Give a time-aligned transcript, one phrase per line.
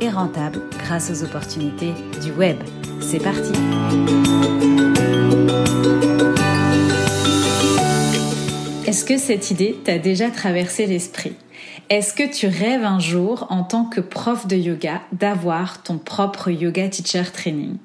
[0.00, 1.92] et rentable grâce aux opportunités
[2.22, 2.56] du web.
[3.00, 3.52] C'est parti.
[8.86, 11.34] Est-ce que cette idée t'a déjà traversé l'esprit?
[11.90, 16.50] Est-ce que tu rêves un jour en tant que prof de yoga d'avoir ton propre
[16.50, 17.76] yoga teacher training?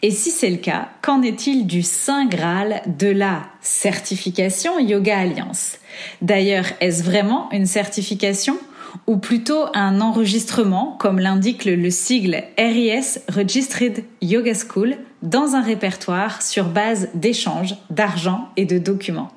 [0.00, 5.78] Et si c'est le cas, qu'en est-il du Saint Graal de la certification Yoga Alliance?
[6.22, 8.56] D'ailleurs, est-ce vraiment une certification?
[9.06, 16.42] Ou plutôt un enregistrement, comme l'indique le, sigle RIS Registered Yoga School, dans un répertoire
[16.42, 19.30] sur base d'échanges, d'argent et de documents.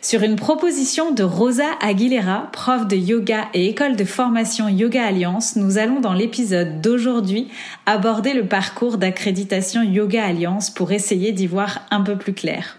[0.00, 5.56] Sur une proposition de Rosa Aguilera, prof de yoga et école de formation Yoga Alliance,
[5.56, 7.48] nous allons dans l'épisode d'aujourd'hui
[7.84, 12.78] aborder le parcours d'accréditation Yoga Alliance pour essayer d'y voir un peu plus clair.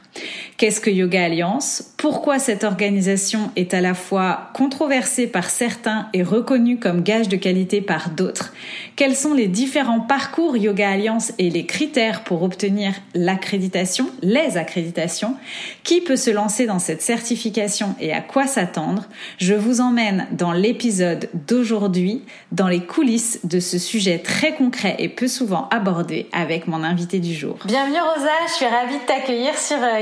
[0.61, 1.91] Qu'est-ce que Yoga Alliance?
[1.97, 7.35] Pourquoi cette organisation est à la fois controversée par certains et reconnue comme gage de
[7.35, 8.53] qualité par d'autres?
[8.95, 15.35] Quels sont les différents parcours Yoga Alliance et les critères pour obtenir l'accréditation, les accréditations?
[15.83, 19.05] Qui peut se lancer dans cette certification et à quoi s'attendre?
[19.39, 25.09] Je vous emmène dans l'épisode d'aujourd'hui, dans les coulisses de ce sujet très concret et
[25.09, 27.57] peu souvent abordé avec mon invité du jour.
[27.65, 30.01] Bienvenue Rosa, je suis ravie de t'accueillir sur euh,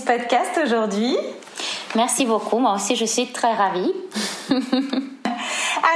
[0.00, 1.16] YogiBiz Podcast aujourd'hui.
[1.94, 3.92] Merci beaucoup, moi aussi je suis très ravie.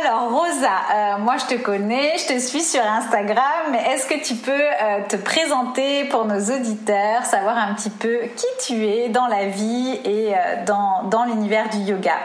[0.00, 4.22] Alors Rosa, euh, moi je te connais, je te suis sur Instagram, mais est-ce que
[4.22, 9.08] tu peux euh, te présenter pour nos auditeurs, savoir un petit peu qui tu es
[9.08, 12.16] dans la vie et euh, dans, dans l'univers du yoga?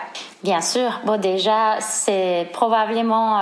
[0.43, 3.41] Bien sûr, bon déjà c'est probablement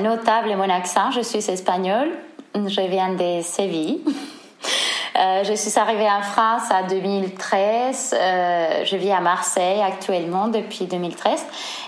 [0.00, 2.10] notable mon accent, je suis espagnole,
[2.54, 4.00] je viens de Séville.
[5.18, 8.14] Euh, je suis arrivée en France en 2013.
[8.14, 11.44] Euh, je vis à Marseille actuellement depuis 2013.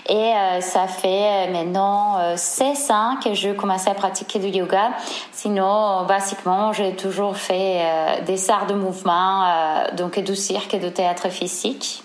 [0.09, 4.91] Et euh, ça fait maintenant 16 ans que je commençais à pratiquer du yoga.
[5.31, 9.45] Sinon, basiquement, j'ai toujours fait des arts de mouvement,
[9.93, 12.03] donc du cirque et du théâtre physique.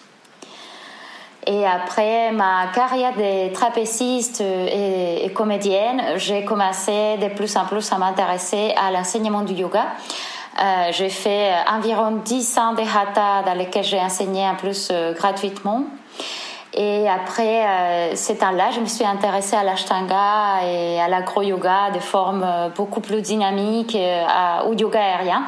[1.49, 7.99] Et après ma carrière de trapéziste et, comédienne, j'ai commencé de plus en plus à
[7.99, 9.87] m'intéresser à l'enseignement du yoga.
[10.59, 15.13] Euh, j'ai fait environ 10 ans de hatha dans lesquels j'ai enseigné en plus euh,
[15.13, 15.83] gratuitement.
[16.73, 22.01] Et après euh, ces temps-là, je me suis intéressée à l'ashtanga et à l'agro-yoga de
[22.01, 23.97] formes beaucoup plus dynamiques,
[24.67, 25.45] au yoga aérien.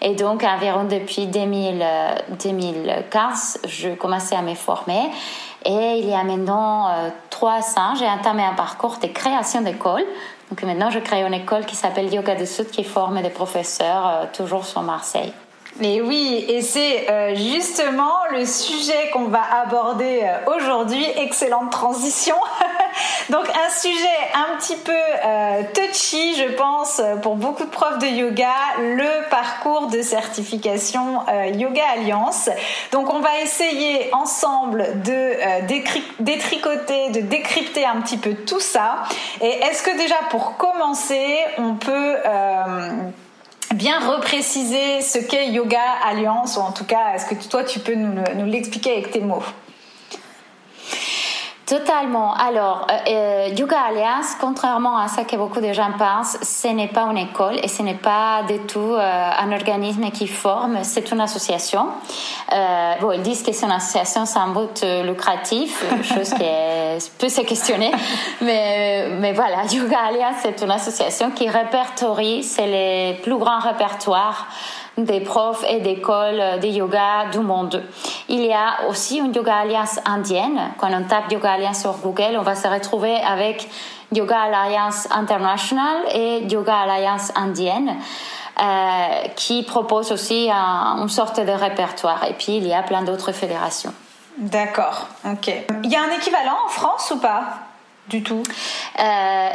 [0.00, 1.84] Et donc, environ depuis 2000,
[2.42, 5.10] 2015, je commençais à me former.
[5.66, 6.88] Et il y a maintenant
[7.28, 10.06] trois ans, j'ai entamé un parcours de création d'école
[10.50, 14.08] donc maintenant, je crée une école qui s'appelle Yoga de Sud qui forme des professeurs
[14.08, 15.32] euh, toujours sur Marseille.
[15.82, 21.02] Et oui, et c'est euh, justement le sujet qu'on va aborder euh, aujourd'hui.
[21.16, 22.36] Excellente transition.
[23.30, 28.06] Donc un sujet un petit peu euh, touchy, je pense, pour beaucoup de profs de
[28.06, 31.20] yoga, le parcours de certification
[31.54, 32.50] Yoga Alliance.
[32.92, 35.72] Donc on va essayer ensemble de
[36.18, 39.04] détricoter, de décrypter un petit peu tout ça.
[39.40, 42.16] Et est-ce que déjà pour commencer, on peut
[43.80, 47.94] bien repréciser ce qu'est Yoga Alliance, ou en tout cas, est-ce que toi, tu peux
[47.94, 49.42] nous, l'expliquer avec tes mots?
[51.70, 52.34] Totalement.
[52.34, 56.88] Alors, euh, euh, Yoga Alliance, contrairement à ce que beaucoup de gens pensent, ce n'est
[56.88, 61.12] pas une école et ce n'est pas du tout euh, un organisme qui forme, c'est
[61.12, 61.86] une association.
[63.00, 67.92] bon, ils disent que c'est une association sans but lucratif, chose qui peut se questionner,
[68.40, 74.48] mais, mais voilà, Yoga Alliance, c'est une association qui répertorie, c'est les plus grands répertoires
[75.04, 77.82] des profs et d'écoles de yoga du monde.
[78.32, 80.72] Il y a aussi une Yoga Alliance indienne.
[80.78, 83.68] Quand on tape Yoga Alliance sur Google, on va se retrouver avec
[84.12, 87.96] Yoga Alliance International et Yoga Alliance indienne.
[88.60, 92.24] Euh, qui propose aussi une sorte de répertoire.
[92.28, 93.94] Et puis, il y a plein d'autres fédérations.
[94.36, 95.50] D'accord, ok.
[95.82, 97.44] Il y a un équivalent en France ou pas
[98.08, 98.42] Du tout?
[98.98, 99.48] Euh,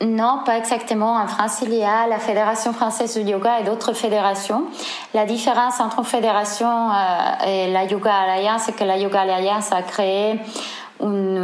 [0.00, 1.16] non, pas exactement.
[1.16, 4.64] En France, il y a la Fédération française de yoga et d'autres fédérations.
[5.14, 9.70] La différence entre une fédération euh, et la Yoga Alliance, c'est que la Yoga Alliance
[9.72, 10.40] a créé
[11.00, 11.38] une,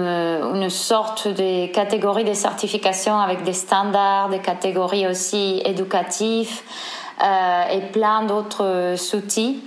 [0.54, 6.60] une, sorte de catégorie de certification avec des standards, des catégories aussi éducatives,
[7.70, 9.62] et plein d'autres outils.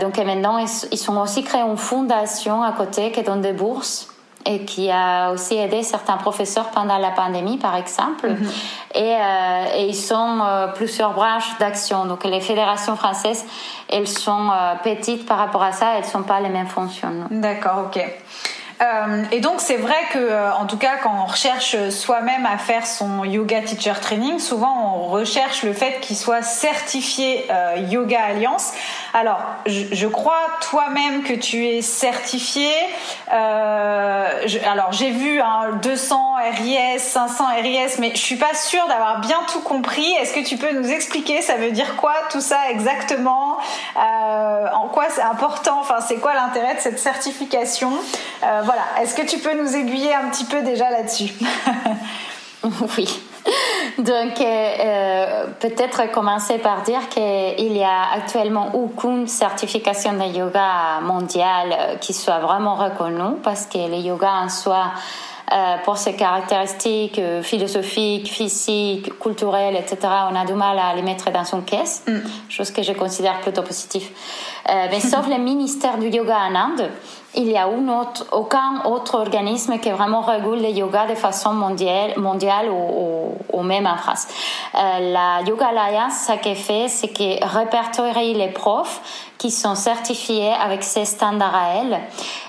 [0.00, 4.08] donc maintenant, ils, sont aussi créés une fondation à côté qui donne des bourses
[4.46, 8.28] et qui a aussi aidé certains professeurs pendant la pandémie, par exemple.
[8.28, 8.48] Mhm.
[8.94, 12.06] et, euh, et, ils sont euh, plusieurs branches d'action.
[12.06, 13.44] Donc les fédérations françaises,
[13.88, 17.12] elles sont euh, petites par rapport à ça, elles ne sont pas les mêmes fonctions.
[17.30, 18.04] D'accord, ok.
[18.82, 22.58] Euh, et donc c'est vrai que, euh, en tout cas, quand on recherche soi-même à
[22.58, 28.22] faire son yoga teacher training, souvent on recherche le fait qu'il soit certifié euh, Yoga
[28.22, 28.72] Alliance.
[29.14, 32.70] Alors, je, crois toi-même que tu es certifié.
[33.28, 39.38] alors j'ai vu hein, 200 RIS, 500 RIS, mais je suis pas sûre d'avoir bien
[39.50, 40.10] tout compris.
[40.20, 41.40] Est-ce que tu peux nous expliquer?
[41.40, 43.56] Ça veut dire quoi tout ça exactement?
[43.96, 45.78] En quoi c'est important?
[45.80, 47.92] Enfin, c'est quoi l'intérêt de cette certification?
[48.66, 51.32] Voilà, est-ce que tu peux nous aiguiller un petit peu déjà là-dessus
[52.98, 53.08] Oui.
[53.98, 61.00] Donc, euh, euh, peut-être commencer par dire qu'il y a actuellement aucune certification de yoga
[61.02, 64.92] mondiale euh, qui soit vraiment reconnue parce que le yoga en soi,
[65.84, 69.98] pour ses caractéristiques philosophiques, physiques, culturelles, etc.,
[70.28, 72.18] on a du mal à les mettre dans son caisse, mm.
[72.48, 74.08] chose que je considère plutôt positive.
[74.66, 76.90] mais sauf le ministère du yoga en Inde,
[77.36, 82.68] il y a aucun autre organisme qui vraiment régule le yoga de façon mondiale, mondiale
[82.70, 84.28] ou, même en France.
[84.76, 89.00] Euh, la Yoga Alliance, ce qu'elle fait, c'est qu'elle répertorie les profs
[89.38, 92.00] qui sont certifiés avec ces standards à elle.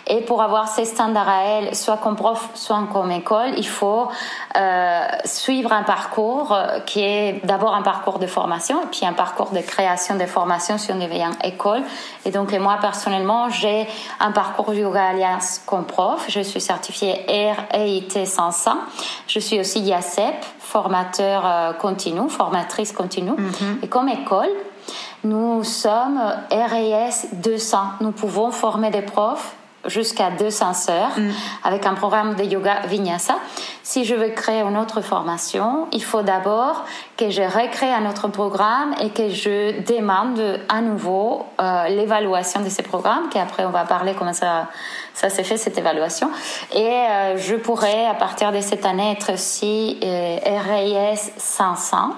[0.08, 4.08] Et pour avoir ces standards à elle, soit comme prof, soit comme école, il faut
[4.56, 9.60] euh, suivre un parcours qui est d'abord un parcours de formation puis un parcours de
[9.60, 11.82] création de formation si on devient école.
[12.26, 13.88] Et donc moi personnellement, j'ai
[14.20, 16.26] un parcours Yoga Alliance comme prof.
[16.30, 18.72] Je suis certifiée RAIT 500.
[19.28, 23.32] Je suis aussi IACEP, formateur euh, continu, formatrice continue.
[23.32, 23.84] Mm-hmm.
[23.84, 24.50] Et comme école,
[25.24, 26.20] nous sommes
[26.52, 27.78] RAS 200.
[28.02, 29.57] Nous pouvons former des profs
[29.88, 31.30] jusqu'à 200 heures mm.
[31.64, 33.36] avec un programme de yoga vinyasa.
[33.84, 36.86] Si je veux créer une autre formation, il faut d'abord
[37.16, 42.70] que je recrée un autre programme et que je demande à nouveau euh, l'évaluation de
[42.70, 44.68] ces programmes, qu'après on va parler comment ça,
[45.14, 46.30] ça s'est fait cette évaluation.
[46.74, 52.14] Et euh, je pourrais à partir de cette année être aussi euh, RAS 500.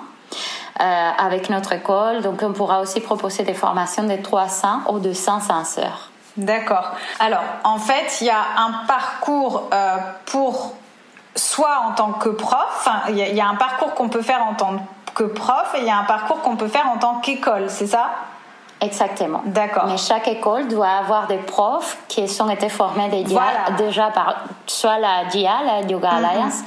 [0.82, 0.84] Euh,
[1.18, 2.22] avec notre école.
[2.22, 6.09] Donc, on pourra aussi proposer des formations de 300 ou de 500 heures.
[6.38, 6.92] D'accord.
[7.20, 10.74] Alors, en fait, il y a un parcours euh, pour
[11.36, 14.74] soit en tant que prof, il y, a un parcours qu'on peut faire en tant
[15.16, 17.88] que prof et il y a un parcours qu'on peut faire en tant qu'école, c'est
[17.88, 18.10] ça?
[18.82, 19.42] Exactement.
[19.46, 19.86] D'accord.
[19.88, 24.36] Mais chaque école doit avoir des profs qui sont été formés déjà, par
[24.66, 26.26] soit la DIA, la Yoga mhm.
[26.26, 26.60] Alliance,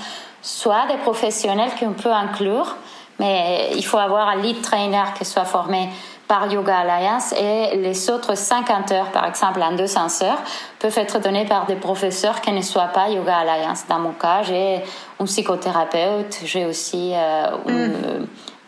[0.43, 2.77] soit des professionnels qu'on peut inclure
[3.19, 5.89] mais il faut avoir un lead trainer qui soit formé
[6.33, 10.39] par Yoga Alliance et les autres 50 heures, par exemple, en 200 heures,
[10.79, 13.85] peuvent être données par des professeurs qui ne soient pas Yoga Alliance.
[13.87, 14.81] Dans mon cas, j'ai
[15.21, 17.95] un psychothérapeute, j'ai aussi euh, mm.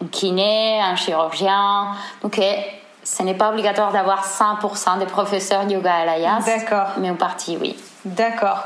[0.02, 1.92] un, kiné, un chirurgien.
[2.20, 2.38] Donc,
[3.02, 6.44] ce n'est pas obligatoire d'avoir 100% des professeurs Yoga Alliance.
[6.44, 6.88] D'accord.
[6.98, 7.78] Mais en partie, oui.
[8.04, 8.64] D'accord.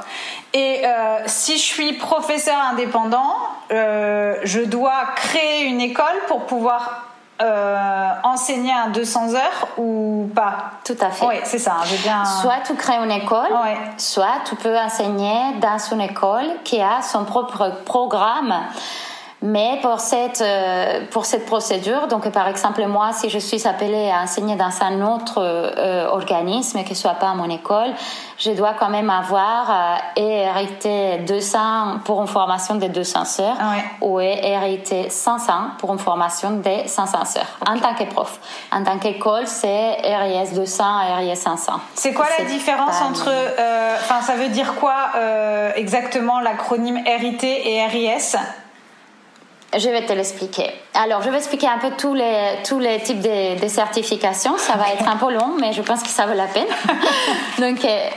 [0.52, 3.36] Et euh, si je suis professeur indépendant,
[3.70, 7.07] euh, je dois créer une école pour pouvoir
[7.40, 10.72] euh, enseigner à 200 heures ou pas?
[10.84, 11.26] Tout à fait.
[11.26, 11.76] Oui, c'est ça.
[12.02, 12.24] Bien...
[12.24, 13.50] Soit tu crées une école,
[13.96, 18.54] soit tu peux enseigner dans une école qui a son propre programme
[19.40, 24.10] mais pour cette, euh, pour cette procédure, donc par exemple moi, si je suis appelée
[24.10, 27.90] à enseigner dans un autre euh, organisme qui ne soit pas mon école,
[28.36, 33.56] je dois quand même avoir euh, hérité 200 pour une formation de 200 heures
[34.00, 38.40] ou hérité 500 pour une formation de 500 heures en tant que prof.
[38.72, 40.84] En tant qu'école, c'est RIS 200
[41.18, 41.72] RIS 500.
[41.94, 43.30] C'est quoi la différence entre,
[44.00, 45.10] enfin ça veut dire quoi
[45.76, 48.36] exactement l'acronyme RIT et RIS
[49.76, 50.70] je vais te l'expliquer.
[50.94, 54.56] Alors, je vais expliquer un peu tous les, tous les types de, certifications.
[54.56, 56.66] Ça va être un peu long, mais je pense que ça vaut la peine.
[57.58, 58.08] Donc, euh,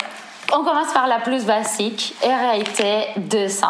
[0.53, 2.84] on commence par la plus basique, RIT
[3.17, 3.67] 200.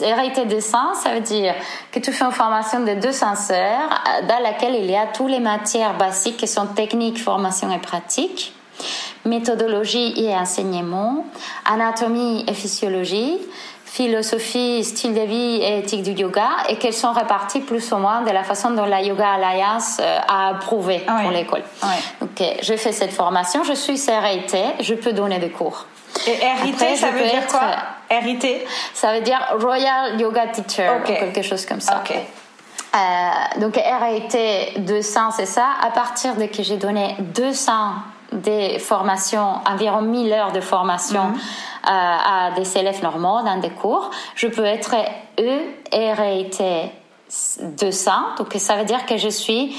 [0.00, 1.54] RIT 200, ça veut dire
[1.90, 5.30] que tu fais une formation de 200 heures euh, dans laquelle il y a toutes
[5.30, 8.52] les matières basiques qui sont techniques, formation et pratique,
[9.24, 11.26] méthodologie et enseignement,
[11.64, 13.38] anatomie et physiologie,
[13.90, 18.22] philosophie, style de vie et éthique du yoga et qu'elles sont réparties plus ou moins
[18.22, 21.64] de la façon dont la Yoga Alliance euh, a approuvé pour l'école.
[22.20, 25.86] Donc, euh, j'ai fait cette formation, je suis RIT, je peux donner des cours.
[26.26, 27.62] Et RIT, ça veut dire quoi
[28.10, 28.46] RIT
[28.94, 32.02] Ça veut dire Royal Yoga Teacher, quelque chose comme ça.
[32.94, 35.66] Euh, donc RAT 200, c'est ça.
[35.82, 37.72] À partir de que j'ai donné 200
[38.32, 41.34] des formations, environ 1000 heures de formation mhm.
[41.34, 44.94] euh, à des élèves normaux dans des cours, je peux être
[45.38, 45.60] E
[45.92, 46.90] RAT
[47.62, 48.12] 200.
[48.38, 49.76] Donc ça veut dire que je suis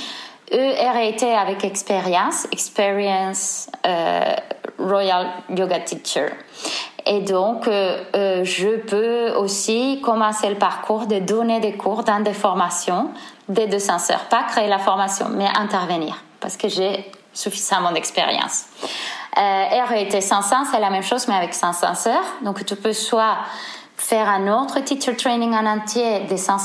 [0.51, 4.35] ERAT avec expérience, experience euh,
[4.79, 6.27] Royal Yoga Teacher.
[7.05, 12.33] Et donc, euh, je peux aussi commencer le parcours de donner des cours dans des
[12.33, 13.09] formations
[13.49, 14.25] des deux censeurs.
[14.29, 18.65] Pas créer la formation, mais intervenir, parce que j'ai suffisamment d'expérience.
[19.37, 22.23] Euh, RET 500, c'est la même chose, mais avec 100 censeurs.
[22.41, 23.37] Donc, tu peux soit
[23.95, 26.59] faire un autre teacher training en entier des 100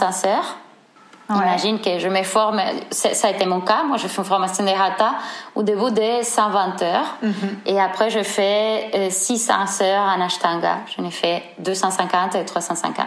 [1.28, 4.25] censeurs, Imagine que je me forme, ça a été mon cas, moi je fais une
[4.25, 5.14] formation de Rata
[5.56, 7.33] au début de 120 heures mhm.
[7.66, 10.78] et après je fais 600 euh, heures en Ashtanga.
[10.95, 13.06] Je n'ai fait 250 et 350.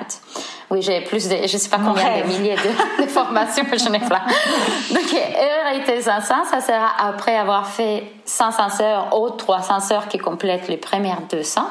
[0.71, 3.99] Oui, j'ai plus de, je sais pas combien de milliers de, formations, mais je n'ai
[3.99, 4.21] plein.
[4.91, 10.17] Donc, heure été 500, ça sera après avoir fait 500 heures ou 300 heures qui
[10.17, 11.61] complètent les premières 200.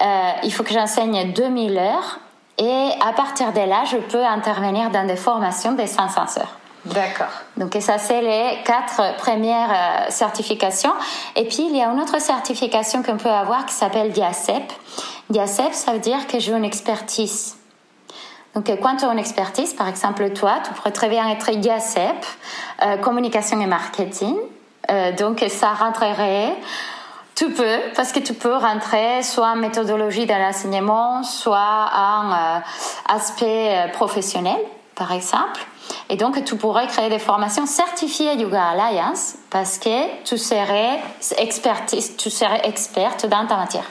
[0.00, 2.18] Euh, il faut que j'enseigne 2000 heures
[2.58, 6.56] et à partir de là, je peux intervenir dans des formations des 500 heures.
[6.84, 7.30] D'accord.
[7.56, 10.92] Donc ça, c'est les quatre premières euh, certifications.
[11.34, 14.70] Et puis, il y a une autre certification qu'on peut avoir qui s'appelle DIACEP.
[15.30, 17.56] DIACEP, ça veut dire que j'ai une expertise.
[18.54, 22.26] Donc, quand tu as une expertise, par exemple, toi, tu pourrais très bien être DIACEP,
[22.82, 24.36] euh, communication et marketing.
[24.90, 26.54] Euh, donc, ça rentrerait
[27.34, 32.58] tu peux, parce que tu peux rentrer soit en méthodologie de l'enseignement, soit en euh,
[33.08, 34.58] aspect euh, professionnel,
[34.94, 35.60] par exemple.
[36.08, 41.00] Et donc, tu pourrais créer des formations certifiées Yoga Alliance parce que tu serais
[41.38, 43.90] expertise, tu serais experte dans ta matière.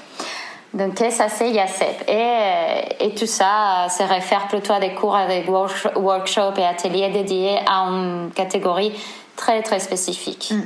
[0.74, 2.04] Donc, ça, c'est YACEP.
[2.08, 6.66] Et, euh, et tout ça se réfère plutôt à des cours, à des workshops et
[6.66, 8.94] ateliers dédiés à une catégorie
[9.36, 10.52] très, très spécifique.
[10.52, 10.62] Mm.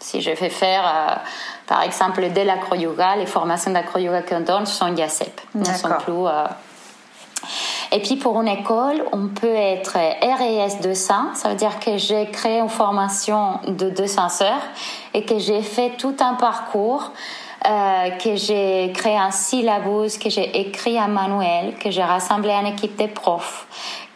[0.00, 1.20] Si je vais faire
[1.68, 5.40] par exemple, dès l'acro-yoga, les formations d'acro-yoga qu'on donne sont IACEP.
[5.54, 6.26] Ne sont plus.
[6.26, 6.46] Euh,
[7.92, 12.26] et puis pour une école, on peut être RES 200, ça veut dire que j'ai
[12.30, 14.62] créé une formation de 200 heures
[15.14, 17.12] et que j'ai fait tout un parcours,
[17.66, 22.66] euh, que j'ai créé un syllabus, que j'ai écrit un manuel, que j'ai rassemblé une
[22.66, 23.66] équipe de profs,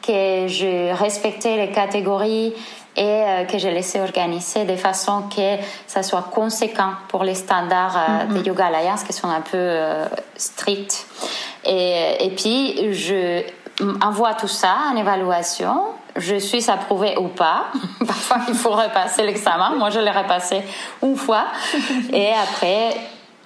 [0.02, 2.54] que j'ai respecté les catégories
[2.96, 5.56] et euh, que j'ai laissé organiser de façon que
[5.87, 8.32] ça soit conséquent pour les standards mm-hmm.
[8.34, 10.06] de Yoga Alliance qui sont un peu euh,
[10.37, 11.06] stricts.
[11.64, 13.42] Et, et puis, je
[14.02, 15.84] envoie tout ça en évaluation.
[16.16, 17.68] Je suis approuvée ou pas.
[18.06, 19.75] Parfois, il faut repasser l'examen.
[19.76, 20.62] Moi, je l'ai repassé
[21.02, 21.44] une fois.
[22.12, 22.94] Et après,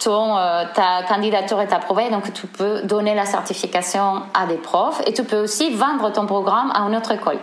[0.01, 0.35] ton,
[0.75, 5.25] ta candidature est approuvée, donc tu peux donner la certification à des profs et tu
[5.25, 7.39] peux aussi vendre ton programme à une autre école.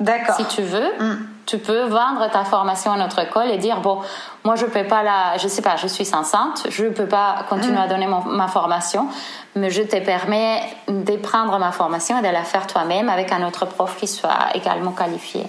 [0.00, 0.36] D'accord.
[0.36, 0.90] Si tu veux.
[0.98, 4.00] Mm tu peux vendre ta formation à notre école et dire bon
[4.44, 7.78] moi je peux pas la je sais pas je suis enceinte je peux pas continuer
[7.78, 7.88] à mm.
[7.88, 9.08] donner ma formation
[9.56, 13.46] mais je te permets de prendre ma formation et de la faire toi-même avec un
[13.46, 15.46] autre prof qui soit également qualifié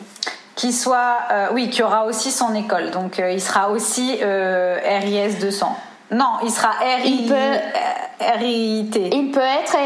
[0.55, 4.79] qui soit euh, oui qui aura aussi son école donc euh, il sera aussi euh,
[5.01, 5.75] RIS 200
[6.11, 7.05] non, il sera RIT.
[7.05, 9.77] Il peut, il peut être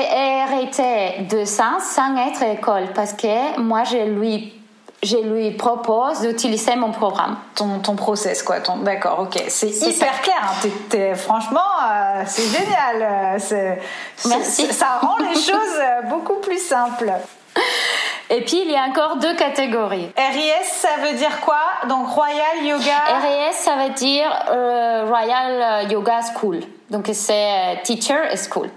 [0.54, 4.54] RIT 200 sans être école parce que moi je lui
[5.04, 7.38] je lui propose d'utiliser mon programme.
[7.56, 8.62] Ton, ton process, quoi.
[8.62, 9.44] Ton, d'accord, ok.
[9.50, 10.42] C'est hyper clair.
[10.42, 11.16] Hein.
[11.16, 13.40] franchement, euh, c'est génial.
[13.52, 13.76] Euh,
[14.28, 14.74] Merci.
[14.74, 17.12] Ça rend les choses euh, beaucoup plus simples.
[18.30, 20.10] Et puis, il y a encore deux catégories.
[20.18, 21.60] RIS, ça veut dire quoi?
[21.88, 24.28] Donc, Royal Yoga RIS, ça veut dire
[25.08, 26.62] Royal Yoga School.
[26.90, 28.70] Donc, c'est Teacher School.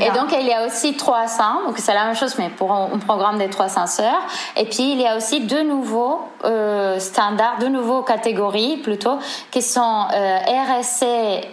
[0.00, 2.98] Et donc, il y a aussi 300, donc c'est la même chose, mais pour un,
[2.98, 4.22] programme des 300 heures.
[4.56, 9.18] Et puis, il y a aussi deux nouveaux euh, standards, deux nouveaux catégories plutôt,
[9.50, 11.04] qui sont euh, RSC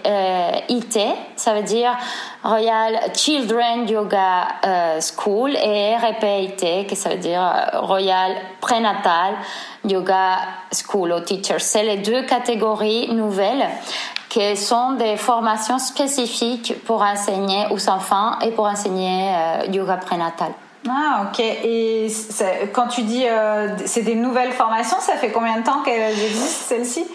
[0.06, 1.00] euh, IT,
[1.36, 1.98] ça veut dire
[2.44, 7.42] Royal Children Yoga euh, School, et RPIT, qui ça veut dire
[7.74, 9.36] Royal Prenatal
[9.86, 10.38] Yoga
[10.72, 11.60] School ou Teacher.
[11.60, 13.68] C'est les deux catégories nouvelles
[14.30, 20.52] qui sont des formations spécifiques pour enseigner aux enfants et pour enseigner euh, yoga prénatal.
[20.90, 21.40] Ah ok.
[21.40, 22.08] Et
[22.74, 26.66] quand tu dis euh, c'est des nouvelles formations, ça fait combien de temps qu'elles existent
[26.76, 27.06] celles-ci?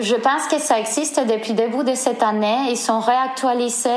[0.00, 2.70] Je pense que ça existe depuis le début de cette année.
[2.70, 3.90] Ils sont réactualisés.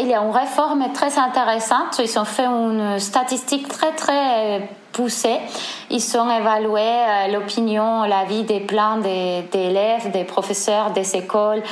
[0.00, 1.98] il y a une réforme très intéressante.
[1.98, 5.38] Ils ont fait une statistique très très poussé.
[5.90, 11.62] Ils ont évalué euh, l'opinion, l'avis des plans des, élèves, des professeurs, des écoles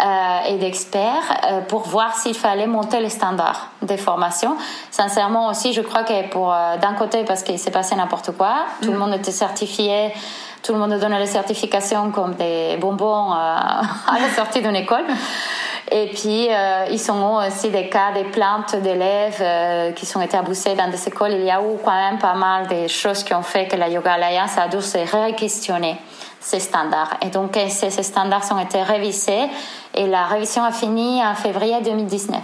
[0.00, 4.56] euh, et d'experts euh, pour voir s'il fallait monter les standards des formations.
[4.92, 8.92] Sincèrement aussi, je crois que pour d'un côté parce qu'il s'est passé n'importe quoi, tout
[8.92, 9.00] le mm.
[9.00, 10.12] monde était certifié
[10.62, 15.04] tout le monde donnait les certifications comme des bonbons à la sortie d'une école.
[15.90, 20.36] Et puis, euh, ils ont aussi des cas des plaintes d'élèves euh, qui sont été
[20.36, 21.32] abusés dans des écoles.
[21.32, 23.88] Il y a eu quand même pas mal de choses qui ont fait que la
[23.88, 25.96] Yoga Alliance a dû se réquestionner
[26.40, 27.16] ces standards.
[27.22, 29.48] Et donc, euh, ces, ces standards ont été révisés
[29.94, 32.38] et la révision a fini en février 2019.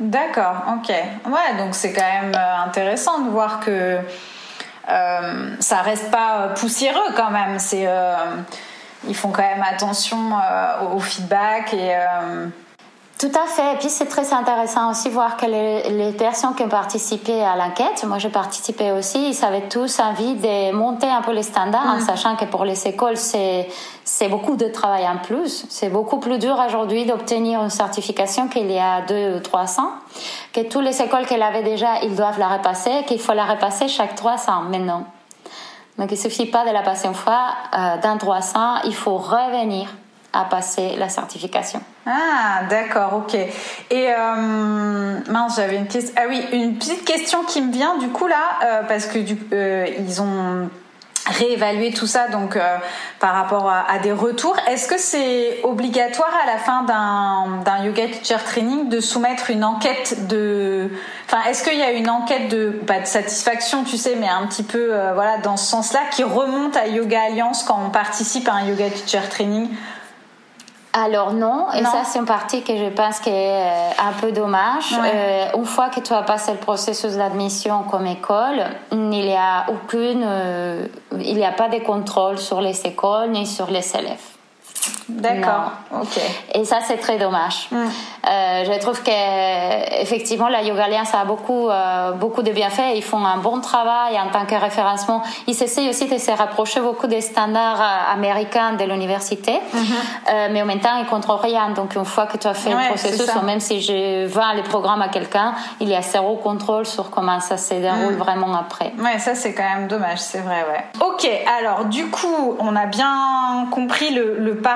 [0.00, 0.88] D'accord, ok.
[0.88, 3.98] Ouais, donc c'est quand même intéressant de voir que
[4.88, 7.58] euh, ça reste pas poussiéreux quand même.
[7.58, 7.86] C'est,
[9.06, 10.32] ils font quand même attention
[10.92, 11.94] au feedback et
[13.18, 13.74] tout à fait.
[13.74, 18.04] Et puis c'est très intéressant aussi voir que les, personnes qui ont participé à l'enquête,
[18.04, 21.96] moi j'ai participé aussi, ils avaient tous envie de monter un peu les standards, en
[21.96, 22.00] mm.
[22.00, 23.68] sachant que pour les écoles c'est
[24.04, 25.66] c'est beaucoup de travail en plus.
[25.68, 29.90] C'est beaucoup plus dur aujourd'hui d'obtenir une certification qu'il y a deux ou trois ans.
[30.52, 33.88] Que toutes les écoles qu'elles avaient déjà, ils doivent la repasser, qu'il faut la repasser
[33.88, 35.04] chaque trois ans maintenant.
[35.98, 37.48] Donc il suffit pas de la passer une fois.
[37.76, 39.88] Euh, dans trois ans, il faut revenir
[40.40, 41.80] à passer la certification.
[42.06, 43.34] Ah, d'accord, ok.
[43.34, 43.48] Et
[43.92, 46.14] euh, mince, j'avais une question.
[46.16, 49.18] Ah oui, une petite question qui me vient du coup là, euh, parce que
[49.52, 50.70] euh, ils ont
[51.26, 52.56] réévalué tout ça donc
[53.18, 54.56] par rapport à, des retours.
[54.68, 60.28] Est-ce que c'est obligatoire à la fin d'un yoga teacher training de soumettre une enquête
[60.28, 60.88] de,
[61.24, 64.62] enfin est-ce qu'il y a une enquête de de satisfaction, tu sais, mais un petit
[64.62, 68.68] peu voilà dans ce sens-là qui remonte à Yoga Alliance quand on participe à un
[68.68, 69.68] yoga teacher training?
[70.92, 74.32] Alors non, et ça c'est une partie que je pense qui est euh, un peu
[74.32, 74.94] dommage.
[74.94, 79.66] Euh, une fois que tu as passé le processus d'admission comme école, il n'y a
[79.68, 80.86] aucune, euh,
[81.20, 84.35] il n'y a pas de contrôle sur les écoles ni sur les élèves.
[85.08, 85.72] D'accord.
[85.92, 86.20] Ok.
[86.54, 87.68] Et ça, c'est très dommage.
[87.70, 87.76] Mm.
[87.76, 92.94] Euh, je trouve que effectivement, la Yoga Alliance a beaucoup, euh, beaucoup de bienfaits.
[92.94, 95.22] Ils font un bon travail en tant que référencement.
[95.46, 100.50] Ils essayent aussi de se rapprocher beaucoup des standards euh, américains de l'université, mm-hmm.
[100.50, 101.70] mais en même temps, ils contrôlent rien.
[101.70, 105.02] Donc, une fois que tu as fait le processus, même si je vends les programmes
[105.02, 108.18] à quelqu'un, il y a zéro contrôle sur comment ça se déroule mm.
[108.18, 108.92] vraiment après.
[108.98, 110.84] Ouais, ça c'est quand même dommage, c'est vrai, ouais.
[111.06, 114.75] Ok, alors du coup, on a bien compris le, le parcours.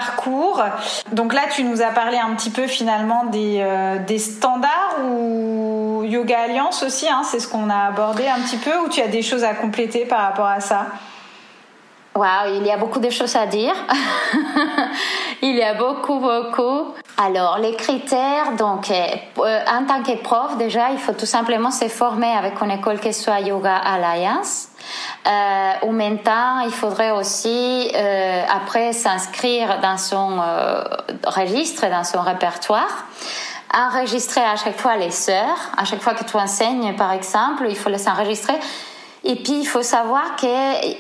[1.13, 6.03] Donc là, tu nous as parlé un petit peu finalement des, euh, des standards ou
[6.05, 9.09] Yoga Alliance aussi, hein, c'est ce qu'on a abordé un petit peu, ou tu as
[9.09, 10.87] des choses à compléter par rapport à ça?
[12.15, 13.75] Waouh, il y a beaucoup de choses à dire.
[15.43, 16.95] il y a beaucoup, beaucoup.
[17.17, 19.07] Alors, les critères, donc, euh,
[19.39, 22.99] euh, en tant que prof, déjà, il faut tout simplement se former avec une école
[22.99, 24.70] qui soit Yoga Alliance.
[25.27, 30.83] Euh, en même temps, il faudrait aussi euh, après s'inscrire dans son euh,
[31.27, 33.07] registre, dans son répertoire
[33.73, 35.57] enregistrer à chaque fois les sœurs.
[35.77, 38.55] À chaque fois que tu enseignes, par exemple, il faut les enregistrer.
[39.25, 40.47] Et puis, il faut savoir que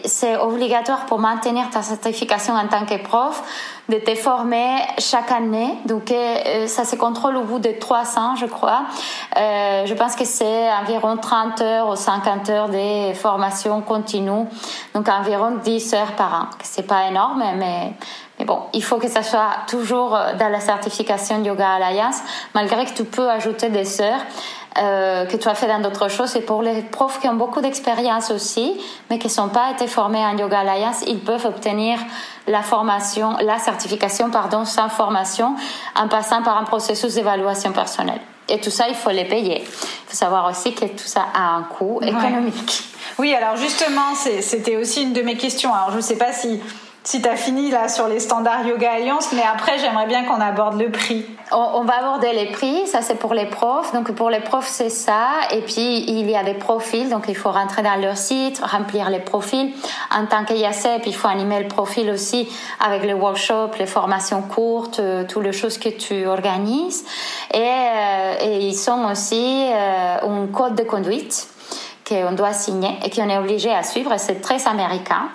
[0.04, 3.42] c'est obligatoire pour maintenir ta certification en tant que prof
[3.88, 5.74] de te former chaque année.
[5.86, 8.82] Donc, euh, ça se contrôle au bout de 300, je crois.
[9.36, 14.46] Euh, je pense que c'est environ 30 heures ou 50 heures de formation continue.
[14.94, 16.46] Donc, environ 10 heures par an.
[16.62, 17.94] C'est pas énorme, mais
[18.38, 22.22] mais bon, il faut que ça soit toujours dans la certification Yoga Alliance,
[22.54, 24.22] malgré que tu peux ajouter des heures.
[24.78, 26.36] Euh, que tu as fait dans d'autres choses.
[26.36, 28.80] Et pour les profs qui ont beaucoup d'expérience aussi,
[29.10, 31.98] mais qui ne sont pas été formés en Yoga Alliance, ils peuvent obtenir
[32.46, 35.56] la formation, la certification, pardon, sans formation,
[35.96, 38.20] en passant par un processus d'évaluation personnelle.
[38.48, 39.62] Et tout ça, il faut les payer.
[39.62, 42.84] Il faut savoir aussi que tout ça a un coût économique.
[43.18, 45.74] Oui, alors justement, c'était aussi une de mes questions.
[45.74, 46.60] Alors, je ne sais pas si
[47.10, 50.40] si tu as fini là sur les standards Yoga Alliance, mais après j'aimerais bien qu'on
[50.40, 51.26] aborde le prix.
[51.50, 53.92] On, va aborder les prix, ça c'est pour les profs.
[53.92, 57.34] Donc pour les profs c'est ça, et puis il y a des profils, donc il
[57.34, 59.72] faut rentrer dans leur site, remplir les profils.
[60.16, 65.00] En tant qu'IACEP, il faut animer le profil aussi avec les workshops, les formations courtes,
[65.00, 67.04] euh, toutes les choses que tu organises.
[67.52, 71.48] Et, euh, et ils sont aussi euh, un code de conduite
[72.10, 74.12] qu'on doit signer et qu'on est obligé à suivre.
[74.18, 75.28] C'est très américain.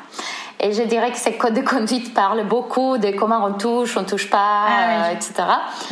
[0.60, 4.04] Et je dirais que ces codes de conduite parlent beaucoup de comment on touche, on
[4.04, 5.34] touche pas, ah etc.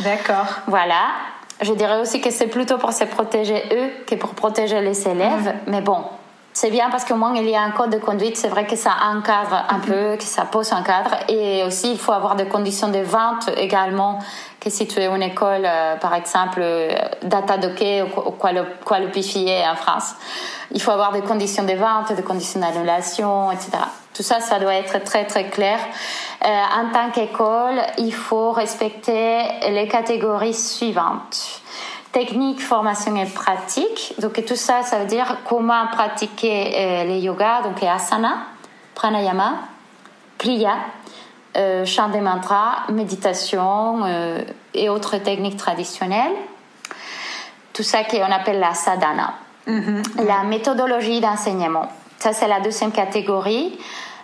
[0.00, 0.46] D'accord.
[0.66, 1.08] Voilà.
[1.60, 5.54] Je dirais aussi que c'est plutôt pour se protéger eux que pour protéger les élèves.
[5.66, 6.04] Mais bon,
[6.54, 8.36] c'est bien parce qu'au moins il y a un code de conduite.
[8.36, 11.10] C'est vrai que ça encadre un peu, que ça pose un cadre.
[11.28, 14.20] Et aussi, il faut avoir des conditions de vente également.
[14.60, 18.64] Que si tu es une école, euh, par exemple, euh, data docké ou quoi le,
[18.84, 20.14] quoi le en France,
[20.70, 23.72] il faut avoir des conditions de vente, des conditions d'annulation, etc.
[24.14, 25.78] Tout ça, ça doit être très très clair.
[26.44, 31.62] Euh, en tant qu'école, il faut respecter les catégories suivantes
[32.14, 34.14] technique, formation et pratique.
[34.20, 38.46] Donc tout ça, ça veut dire comment pratiquer euh, les yogas, donc les asana,
[38.94, 39.56] pranayama,
[40.38, 40.76] kriya,
[41.56, 44.42] euh, chant des mantras, méditation euh,
[44.74, 46.36] et autres techniques traditionnelles.
[47.72, 49.34] Tout ça qu'on appelle la sadhana.
[49.66, 50.24] Mm-hmm.
[50.24, 51.88] La méthodologie d'enseignement.
[52.20, 53.76] Ça, c'est la deuxième catégorie.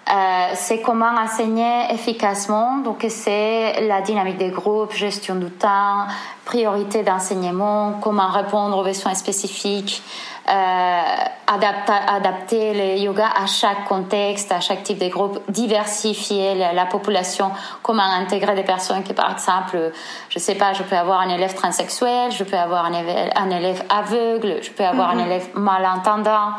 [0.08, 2.78] Euh, c'est comment enseigner efficacement.
[2.78, 6.06] Donc, c'est la dynamique des groupes, gestion du temps,
[6.44, 10.02] priorité d'enseignement, comment répondre aux besoins spécifiques,
[10.50, 11.02] euh,
[11.46, 17.50] adapter, les yoga à chaque contexte, à chaque type de groupe, diversifier la, population,
[17.82, 19.92] comment intégrer des personnes qui, par exemple,
[20.28, 23.50] je sais pas, je peux avoir un élève transsexuel, je peux avoir un élève, un
[23.50, 25.26] élève aveugle, je peux avoir un mhm.
[25.26, 26.52] élève malentendant,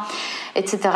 [0.56, 0.90] etc.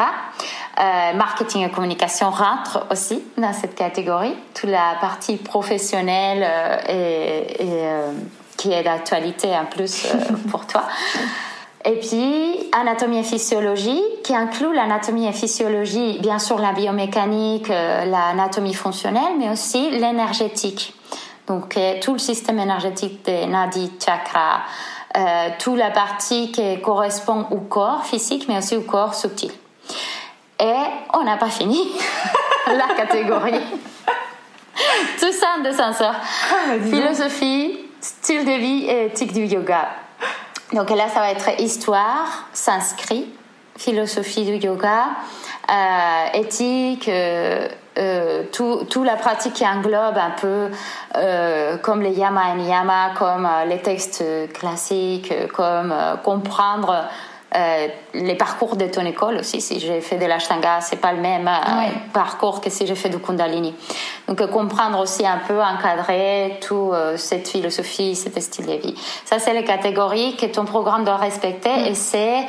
[0.77, 4.35] Euh, marketing et communication rentre aussi dans cette catégorie.
[4.53, 8.11] Toute la partie professionnelle euh, et, euh,
[8.57, 10.07] qui est d'actualité en plus
[10.51, 10.83] pour toi.
[11.87, 18.73] Et puis, anatomie et physiologie, qui inclut l'anatomie et physiologie, bien sûr la biomécanique, l'anatomie
[18.73, 20.95] fonctionnelle, mais aussi l'énergétique.
[21.45, 24.61] Donc, tout le système énergétique des nadis, chakras,
[25.15, 29.51] euh, toute la partie qui correspond au corps physique, mais aussi au corps subtil.
[30.59, 30.73] Et
[31.13, 31.79] on n'a pas fini
[32.67, 33.61] la catégorie.
[35.19, 36.15] Tout ça en deux senseurs.
[36.51, 39.87] Ah, Philosophie, style de vie et éthique du yoga.
[40.73, 43.27] Donc là, ça va être histoire, sanskrit,
[43.77, 45.09] philosophie du yoga,
[45.69, 50.69] euh, éthique, euh, euh, tout, tout, la pratique qui englobe un peu
[51.15, 54.23] euh, comme les yama et niyama, comme les textes
[54.53, 57.05] classiques, comme comprendre
[57.55, 59.61] euh, les parcours de ton école aussi.
[59.61, 63.07] Si j'ai fait de l'ashtanga, c'est pas le même euh, parcours que si j'ai fait
[63.07, 63.73] du kundalini.
[64.27, 68.95] Donc euh, comprendre aussi un peu, encadrer toute cette philosophie, cet style de vie.
[69.23, 71.85] Ça, c'est les catégories que ton programme doit respecter mm.
[71.85, 72.45] et c'est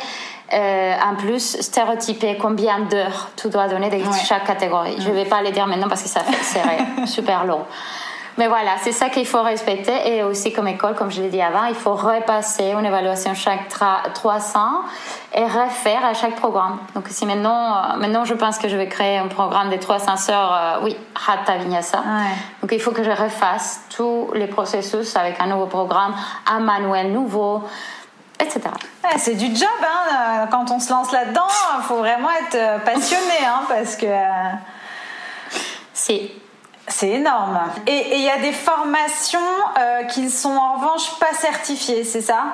[0.53, 4.97] en plus stéréotyper combien d'heures tu dois donner de chaque catégorie.
[4.99, 5.15] Je mm.
[5.15, 7.65] vais pas les dire maintenant parce que ça fait super long.
[8.39, 10.17] Mais voilà, c'est ça qu'il faut respecter.
[10.17, 13.69] Et aussi, comme école, comme je l'ai dit avant, il faut repasser une évaluation chaque
[13.69, 14.61] 300
[15.35, 16.79] et refaire à chaque programme.
[16.95, 20.31] Donc, si maintenant, euh, maintenant, je pense que je vais créer un programme des 300
[20.31, 20.97] heures, euh, oui,
[21.27, 22.03] Hatha Vinyasa.
[22.61, 26.15] Donc, il faut que je refasse tous les processus avec un nouveau programme,
[26.47, 27.63] un manuel nouveau
[28.39, 28.69] etc.
[29.17, 30.43] c'est du job, hein.
[30.45, 34.07] Euh, quand on se lance là-dedans, il faut vraiment être passionné, hein, parce que...
[35.95, 36.31] C'est
[36.89, 37.61] c'est énorme.
[37.87, 39.39] Et il y a des formations
[39.79, 42.45] euh, qui ne sont en revanche pas certifiées, c'est ça?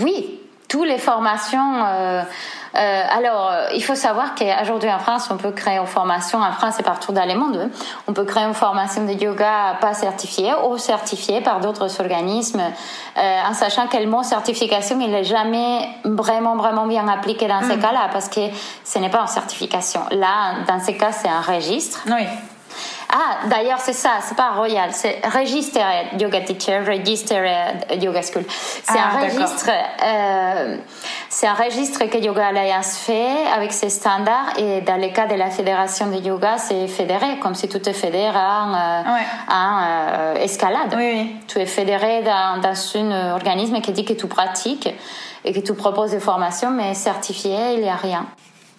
[0.00, 1.84] Oui, toutes les formations.
[1.84, 2.22] Euh,
[2.74, 6.80] euh, alors, il faut savoir qu'aujourd'hui en France, on peut créer une formation, en France
[6.80, 7.70] et partout dans le monde,
[8.08, 12.62] on peut créer une formation de yoga pas certifiée ou certifiée par d'autres organismes,
[13.16, 17.76] en sachant que le mot certification, il n'est jamais vraiment, vraiment bien appliqué dans ces
[17.76, 17.82] mm.
[17.82, 18.40] cas-là, parce que
[18.84, 20.00] ce n'est pas une certification.
[20.10, 22.00] Là, dans ces cas, c'est un registre.
[22.06, 22.26] Oui.
[23.14, 28.44] Ah, d'ailleurs, c'est ça, c'est pas Royal, c'est Registered Yoga Teacher, Registered Yoga School.
[28.48, 29.70] C'est ah, un registre,
[30.02, 30.76] euh,
[31.28, 35.34] c'est un registre que Yoga Alliance fait avec ses standards et dans le cas de
[35.34, 39.02] la fédération de yoga, c'est fédéré, comme si tout est fédéré en, euh,
[39.52, 40.94] euh, escalade.
[40.96, 41.36] Oui, oui.
[41.46, 44.88] Tu es fédéré dans, dans un organisme qui dit que tu pratiques
[45.44, 48.26] et que tu proposes des formations, mais certifié, il n'y a rien.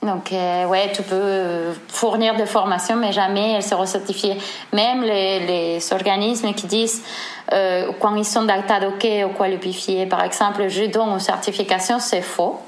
[0.03, 4.37] Donc, euh, ouais, tu peux euh, fournir des formations, mais jamais elles seront certifiées.
[4.73, 7.03] Même les, organismes qui disent,
[7.51, 12.59] euh, quand ils sont Datadoc ou qualifiés, par exemple, je donne une certification, c'est faux.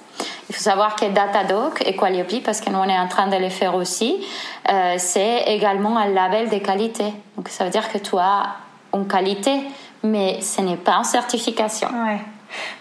[0.49, 3.35] Il faut savoir que Datadoc et Qualiopi, parce que nous on est en train de
[3.35, 4.25] les faire aussi,
[4.71, 7.13] euh, c'est également un label de qualité.
[7.35, 8.55] Donc ça veut dire que tu as
[8.93, 9.61] une qualité,
[10.03, 11.89] mais ce n'est pas une certification.
[11.89, 12.19] Ouais.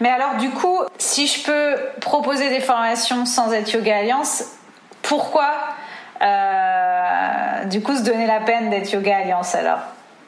[0.00, 4.44] Mais alors, du coup, si je peux proposer des formations sans être Yoga Alliance,
[5.02, 5.50] pourquoi,
[6.22, 9.80] euh, du coup, se donner la peine d'être Yoga Alliance alors?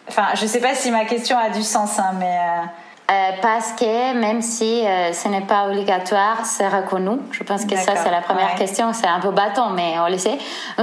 [0.08, 2.36] Enfin, je sais pas si ma question a du sens, hein, mais.
[2.36, 2.62] Euh,
[3.08, 4.82] euh, parce que même si
[5.12, 7.18] ce n'est pas obligatoire, c'est reconnu.
[7.30, 8.92] Je pense que ça, c'est la première question.
[8.92, 10.38] C'est un peu bâton, mais on le sait.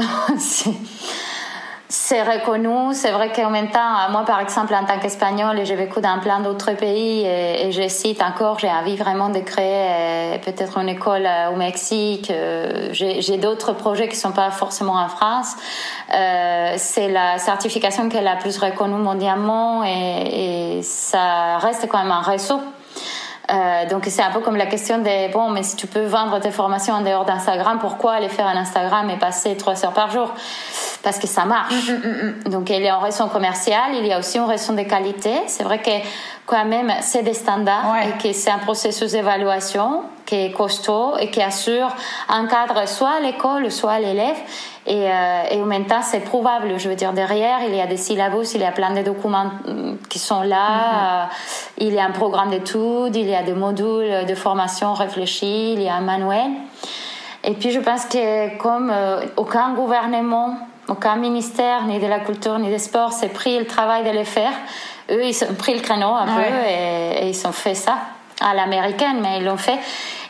[1.94, 2.94] c'est reconnu.
[2.94, 6.40] C'est vrai qu'en même temps, moi, par exemple, en tant qu'Espagnol, j'ai vécu dans plein
[6.40, 11.28] d'autres pays et, je cite encore, j'ai envie vraiment de créer euh, peut-être une école
[11.28, 12.32] euh, au Mexique.
[12.32, 15.56] Euh, j'ai d'autres projets qui sont pas forcément en France.
[16.78, 22.22] c'est la certification qui est la plus reconnue mondialement et ça reste quand même un
[22.22, 22.60] réseau.
[23.52, 26.40] Euh, donc c'est un peu comme la question des bon mais si tu peux vendre
[26.40, 30.12] tes formations en dehors d'Instagram pourquoi aller faire un Instagram et passer trois heures par
[30.12, 30.34] jour?
[31.04, 31.90] Parce que ça marche.
[31.90, 34.46] Mm, mm, mm, donc il y a une raison commerciale il y a aussi une
[34.46, 35.34] raison de qualité.
[35.48, 35.92] C'est vrai que
[36.46, 41.30] quand même c'est des standards et que c'est un processus d'évaluation qui est costaud et
[41.30, 41.90] qui assure
[42.28, 44.36] un cadre soit à l'école soit à l'élève.
[44.88, 47.86] Et, euh, et en même temps c'est probable je veux dire derrière il y a
[47.86, 50.68] des syllabus il y a plein de documents mm, qui sont là.
[50.68, 50.96] Mm-hmm.
[50.96, 51.26] euh,
[51.78, 55.82] il y a un programme d'études il y a des modules de formation réfléchis il
[55.84, 56.52] y a un manuel.
[57.44, 60.58] Et puis je pense que comme euh, aucun gouvernement
[60.90, 64.26] aucun ministère ni de la culture ni des sports s'est pris le travail de les
[64.26, 64.52] faire.
[65.12, 67.98] Eux, ils ont pris le créneau un peu et, ils ont fait ça
[68.42, 69.80] à l'américaine, mais ils l'ont fait.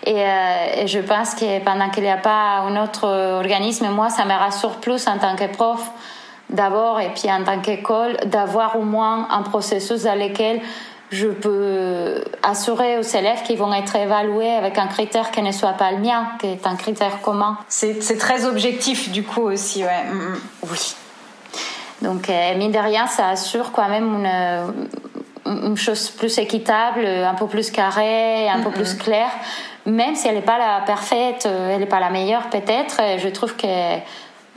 [0.08, 4.26] Euh, et, je pense que pendant qu'il n'y a pas un autre organisme, moi, ça
[4.26, 5.92] me rassure plus en tant que prof
[6.50, 10.62] d'abord et puis en tant qu'école d'avoir au moins un processus dans lequel
[11.10, 15.74] je peux assurer aux élèves qu'ils vont être évalués avec un critère qui ne soit
[15.74, 17.58] pas le mien, qui est un critère commun.
[17.70, 20.04] C'est très objectif du coup aussi, ouais.
[20.12, 20.40] Mm, mm.
[20.72, 20.96] Oui.
[22.02, 24.86] Donc, euh, mine de rien, ça assure quand même une,
[25.46, 29.32] une chose plus équitable, un peu plus carrée, un peu plus claire.
[29.86, 33.28] Même si elle n'est pas la parfaite, euh, elle n'est pas la meilleure peut-être, je
[33.30, 34.02] trouve qu'il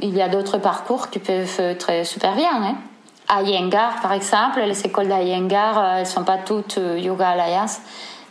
[0.01, 2.63] y a d'autres parcours qui peuvent être super bien.
[2.63, 2.77] Hein.
[3.29, 7.81] À Yengar, par exemple, les écoles d'Ayengar, elles ne sont pas toutes Yoga Alliance.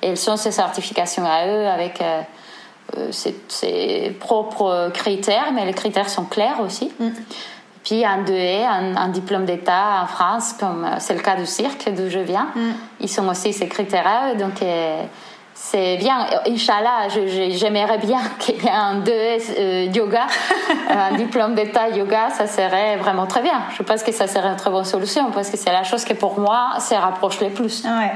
[0.02, 2.02] Elles ont ces certifications à eux avec
[3.12, 6.94] ses, propres critères, mais les critères sont clairs aussi.
[6.98, 7.10] Mm.
[7.86, 11.88] Puis un DE, un, diplôme d'État en France, comme euh, c'est le cas du cirque
[11.96, 12.48] d'où je viens.
[12.56, 12.72] Mm.
[13.00, 15.04] Ils sont aussi secrétaires, donc euh,
[15.56, 16.28] c'est bien.
[16.48, 20.28] Inch'Allah, j'aimerais bien qu'il y ait un DE euh, yoga,
[20.90, 23.64] un diplôme d'État yoga, ça serait vraiment très bien.
[23.76, 26.14] Je pense que ça serait une très bonne solution parce que c'est la chose qui
[26.14, 27.84] pour moi se rapproche le plus.
[27.86, 28.12] Ouais.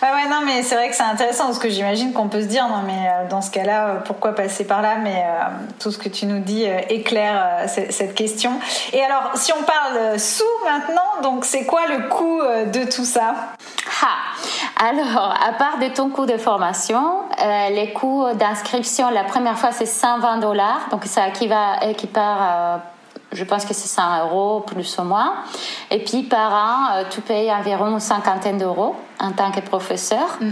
[0.00, 2.46] Ah ouais, non, mais c'est vrai que c'est intéressant parce que j'imagine qu'on peut se
[2.46, 4.96] dire, non, mais euh, dans ce cas-là, euh, pourquoi passer par là?
[5.02, 5.44] Mais euh,
[5.78, 8.52] tout ce que tu nous dis éclaire cette question.
[8.92, 12.40] Et alors, si on parle sous maintenant, donc c'est quoi le coût
[12.72, 13.34] de tout ça?
[14.02, 14.35] Ah,
[14.78, 17.22] alors, à part de ton coût de formation,
[17.70, 22.80] les coûts d'inscription, la première fois, c'est 120 dollars, donc ça équipare à
[23.32, 25.34] je pense que c'est 100 euros plus ou moins.
[25.90, 30.38] Et puis par an, euh, tu payes environ une cinquantaine d'euros en tant que professeur.
[30.40, 30.50] Mm.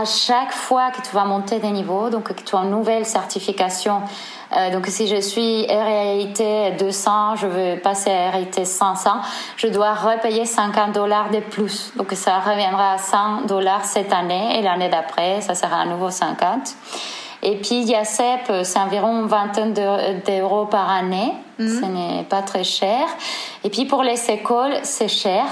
[0.00, 3.06] À chaque fois que tu vas monter des niveaux, donc que tu as une nouvelle
[3.06, 4.02] certification,
[4.56, 6.42] euh, donc si je suis RIT
[6.78, 9.10] 200, je veux passer à RIT 500,
[9.56, 11.92] je dois repayer 50 dollars de plus.
[11.96, 16.10] Donc ça reviendra à 100 dollars cette année et l'année d'après, ça sera à nouveau
[16.10, 16.74] 50.
[17.42, 21.34] Et puis IACEP, c'est environ une vingtaine d'euros par année.
[21.58, 21.68] Mhm.
[21.68, 23.06] Ce n'est pas très cher.
[23.62, 25.44] Et puis pour les écoles, c'est cher.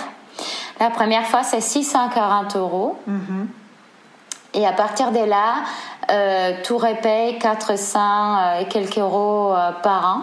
[0.80, 2.96] La première fois, c'est 640 euros.
[3.06, 3.48] Mhm.
[4.54, 5.64] Et à partir de là,
[6.10, 10.22] euh, tout repaye 400 euh, et quelques euros euh, par an.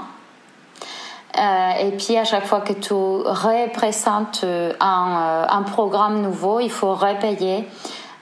[1.37, 4.43] Euh, et puis à chaque fois que tu représentes
[4.79, 7.67] un, un programme nouveau, il faut repayer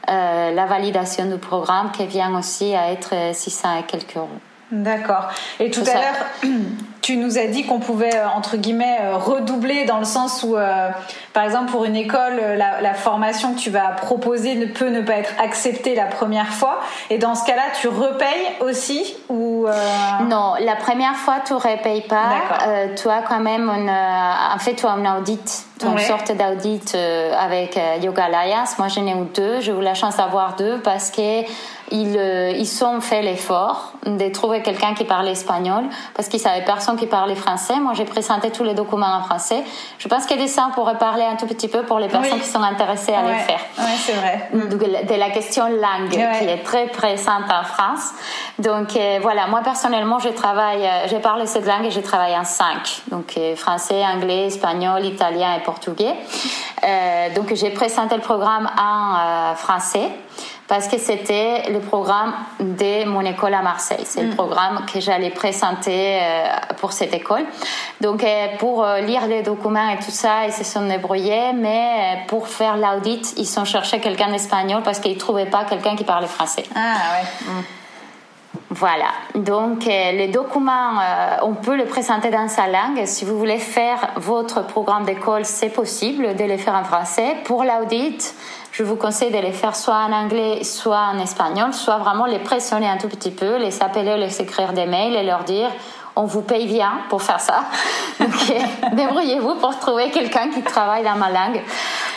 [0.10, 4.30] euh, la validation du programme qui vient aussi à être 600 et quelques euros.
[4.72, 5.28] D'accord.
[5.60, 6.26] Et tout, à l'heure,
[7.08, 10.58] tu nous as dit qu'on pouvait, euh, entre guillemets, euh, redoubler dans le sens où,
[10.58, 10.90] euh,
[11.32, 15.14] par exemple, pour une école, la, formation que tu vas proposer ne peut ne pas
[15.14, 16.82] être acceptée la première fois.
[17.10, 19.68] Et dans ce cas-là, tu repayes aussi ou
[20.28, 22.30] Non, la première fois, tu ne repayes pas.
[22.98, 26.98] tu as quand même une, en fait, tu as un audit, une sorte d'audit
[27.40, 28.78] avec Yoga Alliance.
[28.80, 29.62] Moi, j'en ai eu deux.
[29.62, 31.44] J'ai eu la chance d'avoir deux parce que
[31.92, 32.16] ils,
[32.58, 37.08] ils ont fait l'effort de trouver quelqu'un qui parlait espagnol parce qu'ils savaient personne qui
[37.08, 37.80] parlait français.
[37.80, 39.64] Moi, j'ai présenté tous les documents en français.
[39.98, 42.48] Je pense que ça, on pourrait parler un tout petit peu pour les personnes qui
[42.48, 43.60] sont intéressées à les faire.
[43.80, 44.50] Oui, c'est vrai.
[44.54, 48.12] De la question langue qui est très présente en France.
[48.60, 52.36] Donc euh, voilà, moi personnellement, je travaille, euh, je parle cette langue et je travaille
[52.36, 53.02] en cinq.
[53.10, 56.14] Donc euh, français, anglais, espagnol, italien et portugais.
[57.36, 60.10] donc j'ai présenté le programme en français
[60.68, 64.04] parce que c'était le programme de mon école à Marseille.
[64.04, 64.36] C'est le mm.
[64.36, 67.46] programme que j'allais présenter euh, pour cette école.
[68.02, 72.24] Donc, euh, pour euh, lire les documents et tout ça, ils se sont débrouillés, mais
[72.28, 76.04] pour faire l'audit, ils ont cherché quelqu'un d'espagnol parce qu'ils ne trouvaient pas quelqu'un qui
[76.04, 76.64] parlait français.
[76.76, 77.52] Ah ouais.
[77.52, 77.64] Mm.
[78.70, 81.00] Voilà, donc les documents,
[81.42, 83.06] on peut les présenter dans sa langue.
[83.06, 87.38] Si vous voulez faire votre programme d'école, c'est possible de les faire en français.
[87.46, 88.36] Pour l'audit,
[88.78, 92.38] je vous conseille de les faire soit en anglais, soit en espagnol, soit vraiment les
[92.38, 95.70] pressionner un tout petit peu, les appeler, les écrire des mails et leur dire
[96.18, 97.66] on vous paye bien pour faire ça.
[98.20, 98.30] Donc,
[98.94, 101.62] débrouillez-vous pour trouver quelqu'un qui travaille dans ma langue.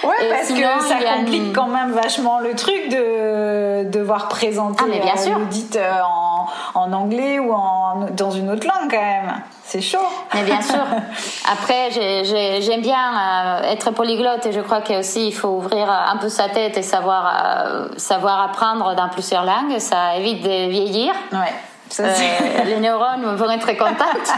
[0.02, 5.14] Ouais, parce que ça complique quand même vachement le truc de devoir présenter ah, bien
[5.14, 9.42] euh, l'audit euh, en, en, anglais ou en, dans une autre langue quand même.
[9.62, 9.98] C'est chaud.
[10.34, 10.80] Mais bien sûr.
[11.52, 16.30] Après, j'aime bien euh, être polyglotte et je crois qu'aussi il faut ouvrir un peu
[16.30, 19.78] sa tête et savoir, savoir apprendre dans plusieurs langues.
[19.78, 21.12] Ça évite de vieillir.
[21.32, 21.52] Ouais.
[21.98, 24.32] Euh, les neurones vont être contentes.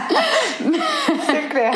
[1.25, 1.73] c'est clair.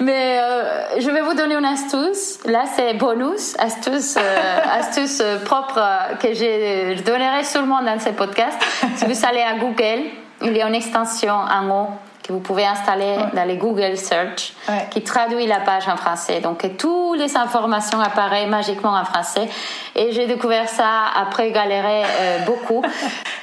[0.00, 2.38] Mais euh, je vais vous donner une astuce.
[2.46, 5.80] Là, c'est bonus, astuce, euh, astuce propre
[6.20, 8.58] que je donnerai seulement dans ce podcast.
[8.96, 10.04] Si vous allez à Google,
[10.42, 11.88] il y a une extension en haut
[12.28, 14.52] que vous pouvez installer dans les Google Search
[14.90, 16.40] qui traduit la page en français.
[16.40, 19.48] Donc toutes les informations apparaissent magiquement en français.
[19.96, 22.84] Et j'ai découvert ça après galérer euh, beaucoup.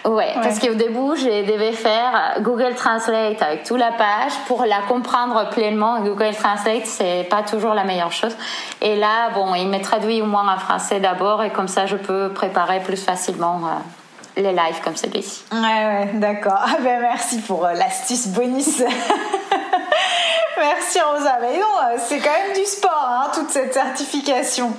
[0.05, 4.81] Ouais, parce qu'au début, je devais faire Google Translate avec toute la page pour la
[4.81, 5.99] comprendre pleinement.
[6.01, 8.37] Google Translate, c'est pas toujours la meilleure chose.
[8.83, 11.95] Et là, bon, il me traduit au moins en français d'abord et comme ça, je
[11.95, 13.61] peux préparer plus facilement.
[13.65, 14.04] Euh,
[14.35, 15.43] les lives comme celui-ci.
[15.51, 16.59] Ouais, ouais, d'accord.
[16.61, 18.79] Ah ben merci pour euh, l'astuce bonus.
[20.57, 21.37] merci Rosa.
[21.41, 24.73] Mais non, euh, c'est quand même du sport, hein, toute cette certification.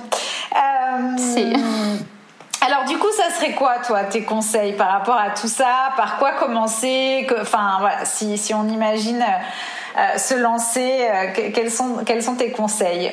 [0.55, 1.97] Euh,
[2.61, 5.91] alors du coup, ça serait quoi, toi, tes conseils par rapport à tout ça?
[5.95, 7.27] Par quoi commencer?
[7.39, 9.23] Enfin, voilà, si, si on imagine
[10.17, 11.07] se lancer,
[11.55, 13.11] quels, sont, quels sont tes conseils?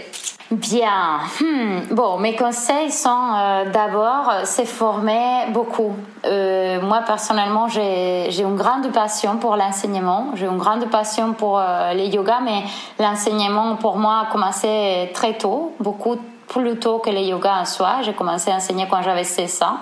[0.50, 1.20] Bien.
[1.40, 1.94] Hmm.
[1.94, 5.96] Bon, mes conseils sont euh, d'abord se former beaucoup.
[6.26, 10.28] Euh, moi personnellement, j'ai une grande passion pour l'enseignement.
[10.34, 12.62] J'ai une grande passion pour euh, les yoga, mais
[12.98, 18.02] l'enseignement pour moi a commencé très tôt, beaucoup plus tôt que les yoga en soi.
[18.02, 19.78] J'ai commencé à enseigner quand j'avais 16 ans.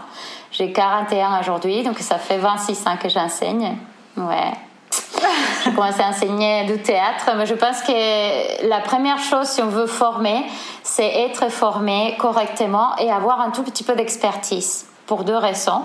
[0.53, 3.77] J'ai 41 aujourd'hui, donc ça fait 26 ans que j'enseigne.
[4.17, 4.53] Ouais.
[5.65, 9.69] J'ai commencé à enseigner du théâtre, mais je pense que la première chose, si on
[9.69, 10.45] veut former,
[10.83, 15.83] c'est être formé correctement et avoir un tout petit peu d'expertise pour deux raisons.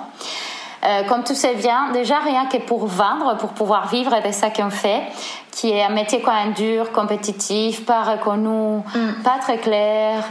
[0.86, 4.50] Euh, comme tu sais bien, déjà rien que pour vendre, pour pouvoir vivre de ça
[4.50, 5.02] qu'on fait,
[5.52, 9.24] qui est un métier quand même dur, compétitif, pas reconnu, mm.
[9.24, 10.24] pas très clair.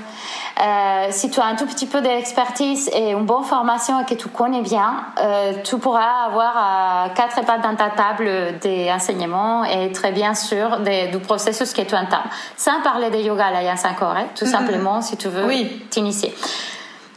[0.59, 4.15] Euh, si tu as un tout petit peu d'expertise et une bonne formation et que
[4.15, 9.65] tu connais bien, euh, tu pourras avoir euh, quatre pattes dans ta table des enseignements
[9.65, 12.25] et très bien sûr du processus que tu entends.
[12.57, 15.87] Sans parler de yoga alliance encore, hein, tout simplement si tu veux oui.
[15.91, 16.33] t'initier.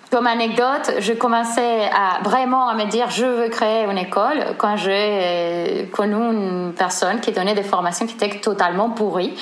[0.10, 4.76] Comme anecdote, je commençais à vraiment à me dire je veux créer une école quand
[4.76, 9.36] j'ai connu une personne qui donnait des formations qui étaient totalement pourries.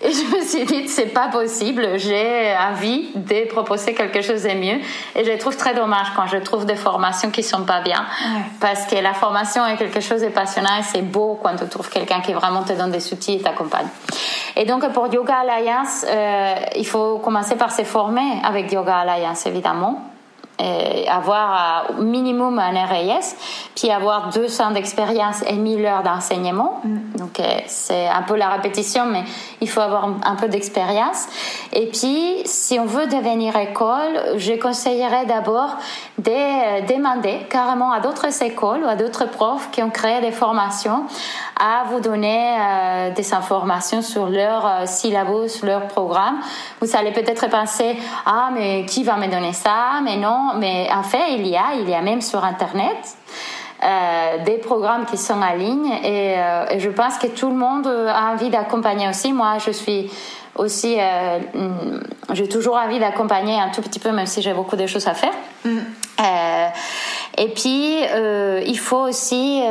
[0.00, 4.50] Et je me suis dit, c'est pas possible, j'ai envie de proposer quelque chose de
[4.50, 4.78] mieux.
[5.14, 8.04] Et je trouve très dommage quand je trouve des formations qui sont pas bien.
[8.60, 11.88] Parce que la formation est quelque chose de passionnant et c'est beau quand tu trouves
[11.88, 13.88] quelqu'un qui vraiment te donne des outils et t'accompagne.
[14.54, 19.46] Et donc, pour Yoga Alliance, euh, il faut commencer par se former avec Yoga Alliance,
[19.46, 20.05] évidemment.
[20.58, 23.34] Et avoir au minimum un RAS,
[23.74, 26.80] puis avoir deux ans d'expérience et 1000 heures d'enseignement.
[26.82, 27.18] Mm.
[27.18, 29.24] Donc euh, c'est un peu la répétition, mais
[29.60, 31.26] il faut avoir un peu d'expérience.
[31.72, 35.76] Et puis, si on veut devenir école, je conseillerais d'abord
[36.18, 40.32] de euh, demander carrément à d'autres écoles ou à d'autres profs qui ont créé des
[40.32, 41.04] formations
[41.58, 46.38] à vous donner euh, des informations sur leur syllabus, leur programme.
[46.80, 50.00] Vous allez peut-être penser, ah, mais qui va me donner ça?
[50.02, 53.16] Mais non, mais en fait, il y a, il y a même sur Internet
[53.84, 57.86] euh, des programmes qui sont en ligne euh, et, je pense que tout le monde
[57.86, 59.34] a envie d'accompagner aussi.
[59.34, 60.10] Moi, je suis
[60.54, 61.38] aussi, euh,
[62.32, 65.12] j'ai toujours envie d'accompagner un tout petit peu, même si j'ai beaucoup de choses à
[65.12, 65.34] faire.
[65.66, 65.80] Mm.
[67.38, 68.00] Et puis,
[68.66, 69.62] il faut aussi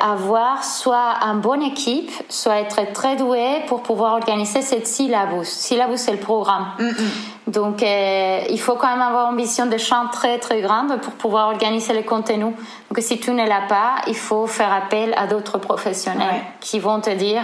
[0.00, 5.44] avoir soit une bonne équipe, soit être très doué pour pouvoir organiser cette syllabus.
[5.44, 6.66] Syllabus, c'est le programme.
[6.78, 6.94] Mm, mm.
[7.46, 11.48] Donc, euh, il faut quand même avoir ambition de champ très très grande pour pouvoir
[11.48, 12.54] organiser les contenus.
[12.90, 17.00] Donc, si tu ne l'as pas, il faut faire appel à d'autres professionnels qui vont
[17.00, 17.42] te dire,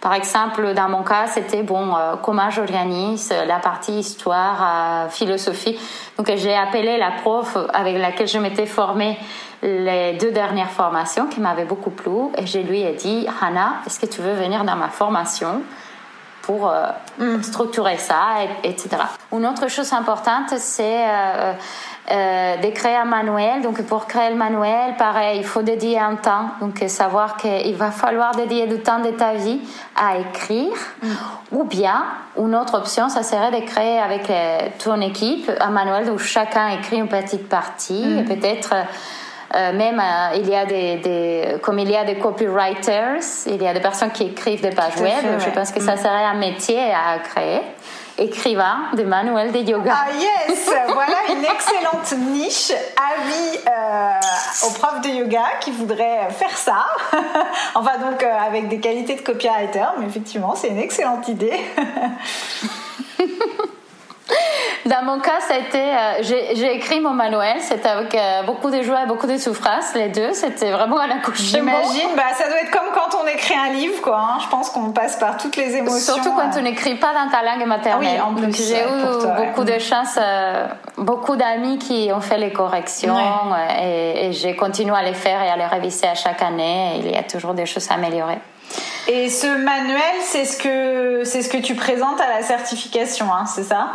[0.00, 5.76] par exemple, dans mon cas, c'était bon, euh, comment j'organise la partie histoire, euh, philosophie.
[6.16, 9.18] Donc, j'ai appelé la prof avec laquelle je m'étais formée
[9.62, 14.00] les deux dernières formations qui m'avaient beaucoup plu et je lui ai dit, Hannah, est-ce
[14.00, 15.62] que tu veux venir dans ma formation?
[16.42, 16.72] pour
[17.18, 17.42] mm.
[17.42, 18.88] structurer ça, etc.
[19.32, 21.52] Une autre chose importante, c'est euh,
[22.10, 23.62] de créer un manuel.
[23.62, 26.50] Donc pour créer le manuel, pareil, il faut dédier un temps.
[26.60, 29.60] Donc savoir qu'il va falloir dédier du temps de ta vie
[29.96, 30.72] à écrire.
[31.02, 31.08] Mm.
[31.52, 32.04] Ou bien,
[32.38, 36.68] une autre option, ça serait de créer avec euh, ton équipe un manuel où chacun
[36.68, 38.04] écrit une petite partie.
[38.04, 38.18] Mm.
[38.18, 38.74] Et peut-être...
[38.74, 40.00] Euh, même
[40.36, 43.80] il y a des, des, comme il y a des copywriters, il y a des
[43.80, 45.40] personnes qui écrivent des pages web.
[45.40, 45.98] Je pense que ça mm.
[45.98, 47.60] serait un métier à créer
[48.20, 49.94] écrivain de manuels de yoga.
[49.96, 52.70] Ah yes, voilà une excellente niche.
[52.70, 56.84] Avis euh, aux profs de yoga qui voudraient faire ça.
[57.74, 61.58] enfin donc euh, avec des qualités de copywriter, mais effectivement c'est une excellente idée.
[64.90, 68.70] Dans mon cas, ça a été, euh, j'ai écrit mon manuel, c'était avec euh, beaucoup
[68.70, 71.60] de joie et beaucoup de souffrance, les deux, c'était vraiment un accouchement.
[71.60, 74.18] J'imagine, bah, ça doit être comme quand on écrit un livre, quoi.
[74.18, 74.38] Hein.
[74.42, 76.14] Je pense qu'on passe par toutes les émotions.
[76.14, 78.20] Surtout quand on n'écrit pas dans ta langue maternelle.
[78.20, 80.66] Ah oui, j'ai eu beaucoup de chance, euh,
[80.98, 83.16] beaucoup d'amis qui ont fait les corrections
[83.80, 86.96] et, et j'ai continué à les faire et à les réviser à chaque année.
[86.98, 88.40] Il y a toujours des choses à améliorer.
[89.06, 93.46] Et ce manuel, c'est ce que c'est ce que tu présentes à la certification, hein,
[93.46, 93.88] c'est ça?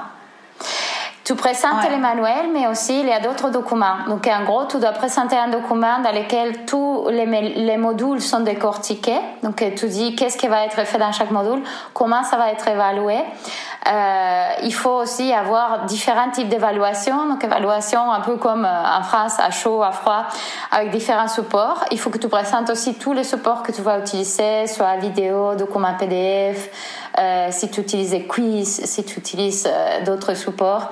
[1.25, 4.05] Tu présentes les manuels, mais aussi il y a d'autres documents.
[4.07, 8.41] Donc en gros, tu dois présenter un document dans lequel tous les, les modules sont
[8.41, 9.19] décortiqués.
[9.41, 11.63] Donc tu dis qu'est-ce qui va être fait dans chaque module,
[11.95, 13.17] comment ça va être évalué.
[13.87, 17.27] Euh, il faut aussi avoir différents types d'évaluation.
[17.27, 20.25] Donc évaluation un peu comme euh, en France, à chaud, à froid,
[20.71, 21.85] avec différents supports.
[21.91, 25.55] Il faut que tu présentes aussi tous les supports que tu vas utiliser, soit vidéo,
[25.55, 26.69] document PDF,
[27.17, 30.89] euh, si tu utilises quiz, si tu utilises euh, d'autres supports.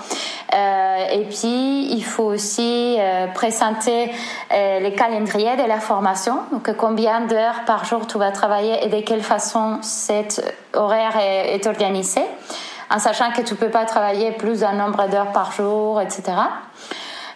[0.53, 2.97] Euh, et puis, il faut aussi
[3.33, 4.11] présenter
[4.51, 9.01] les calendriers de la formation, donc combien d'heures par jour tu vas travailler et de
[9.01, 12.21] quelle façon cet horaire est, organisé,
[12.91, 16.23] en sachant que tu peux pas travailler plus d'un nombre d'heures par jour, etc.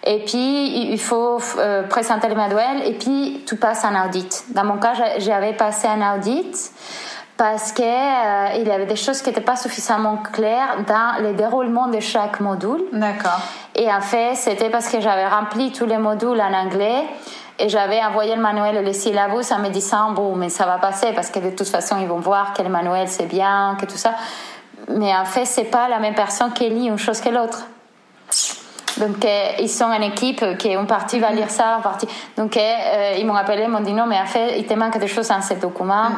[0.04, 1.40] Et puis, il faut
[1.90, 4.46] présenter le manuel et puis tu passes un audit.
[4.50, 6.72] Dans mon cas, j'avais passé un audit
[7.38, 11.88] parce qu'il euh, y avait des choses qui n'étaient pas suffisamment claires dans le déroulement
[11.88, 12.84] de chaque module.
[12.92, 13.40] D'accord.
[13.76, 17.04] Et en fait, c'était parce que j'avais rempli tous les modules en anglais
[17.60, 20.80] et j'avais envoyé le manuel et les syllabus en me disant bon, mais ça va
[20.80, 23.86] passer parce que de toute façon, ils vont voir que le manuel c'est bien, que
[23.86, 24.16] tout ça.
[24.90, 27.68] Mais en fait, c'est pas la même personne qui lit une chose que l'autre.
[28.98, 32.08] Donc, euh, ils sont une équipe qui, une partie va lire ça, une partie.
[32.36, 34.98] Donc, euh, ils m'ont appelé, ils m'ont dit non, mais en fait, il te manque
[34.98, 36.10] des choses dans ce document.
[36.10, 36.16] Mm.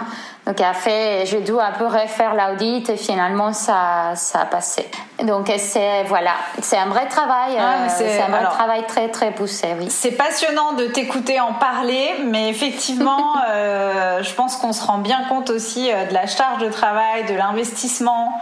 [0.49, 4.89] Donc, fait, je dois un peu refaire l'audit et finalement, ça, ça a passé.
[5.23, 7.55] Donc, c'est, voilà, c'est un vrai travail.
[7.59, 9.87] Ah, euh, c'est un vrai travail très, très poussé, oui.
[9.91, 15.51] C'est passionnant de t'écouter en parler, mais effectivement, je pense qu'on se rend bien compte
[15.51, 18.41] aussi de la charge de travail, de l'investissement.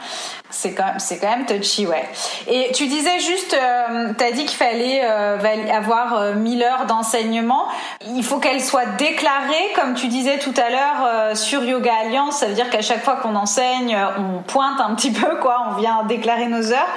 [0.49, 2.07] C'est quand même, c'est quand même touchy, ouais.
[2.47, 5.37] Et tu disais juste, euh, tu as dit qu'il fallait euh,
[5.73, 7.67] avoir 1000 euh, heures d'enseignement.
[8.05, 12.37] Il faut qu'elles soient déclarées, comme tu disais tout à l'heure, sur Yoga Alliance.
[12.37, 15.67] Ça veut dire qu'à chaque fois qu'on enseigne, on pointe un petit peu, quoi.
[15.71, 16.87] On vient déclarer nos heures.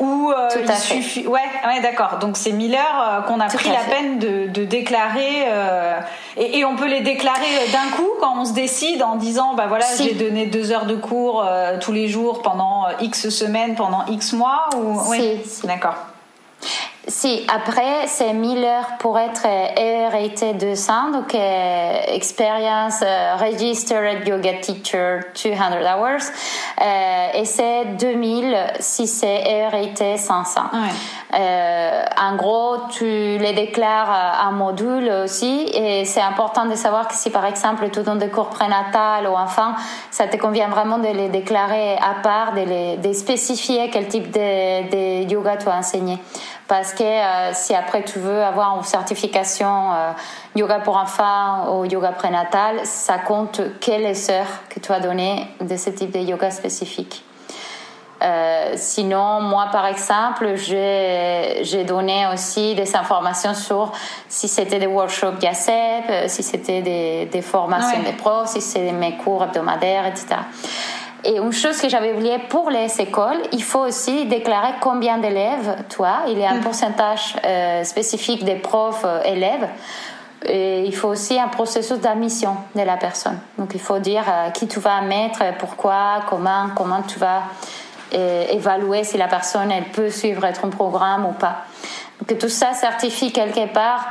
[0.00, 1.26] Ou il suffit.
[1.26, 2.18] Ouais, ouais, d'accord.
[2.20, 5.46] Donc c'est 1000 heures qu'on a pris la peine de, de déclarer.
[6.36, 9.66] Et, et, on peut les déclarer d'un coup quand on se décide en disant, bah
[9.68, 11.46] voilà, j'ai donné deux heures de cours
[11.80, 15.00] tous les jours pendant X semaines pendant X mois ou...
[15.08, 15.94] Oui, d'accord.
[17.08, 24.54] Si, après, c'est 1000 heures pour être ERT 200, donc euh, Experience euh, Registered Yoga
[24.54, 25.54] Teacher 200
[25.84, 26.32] Hours,
[26.82, 30.60] euh, et c'est 2000 si c'est ERT 500.
[31.32, 37.14] Euh, en gros, tu les déclares en module aussi, et c'est important de savoir que
[37.14, 39.74] si par exemple tu donnes des cours prénatal ou enfant,
[40.10, 44.32] ça te convient vraiment de les déclarer à part, de, les, de spécifier quel type
[44.32, 46.18] de, de yoga tu as enseigné
[46.68, 50.12] parce que euh, si après tu veux avoir une certification euh,
[50.56, 55.76] yoga pour enfants ou yoga prénatal, ça compte quelles heures que tu as donné de
[55.76, 57.22] ce type de yoga spécifique.
[58.22, 63.92] Euh, sinon, moi, par exemple, j'ai donné aussi des informations sur
[64.26, 69.18] si c'était des workshops YACEP, si c'était des, des, formations des pros, si c'était mes
[69.18, 70.36] cours hebdomadaires, etc.
[71.26, 75.76] Et une chose que j'avais oublié pour les écoles, il faut aussi déclarer combien d'élèves,
[75.88, 76.18] toi.
[76.28, 76.60] Il y a un mm.
[76.60, 79.68] pourcentage euh, spécifique des profs euh, élèves.
[80.44, 83.40] Et il faut aussi un processus d'admission de la personne.
[83.58, 87.42] Donc il faut dire euh, qui tu vas mettre, pourquoi, comment, comment tu vas
[88.12, 91.64] évaluer si la personne elle peut suivre ton programme ou pas.
[92.20, 94.06] Donc tout ça certifie quelque part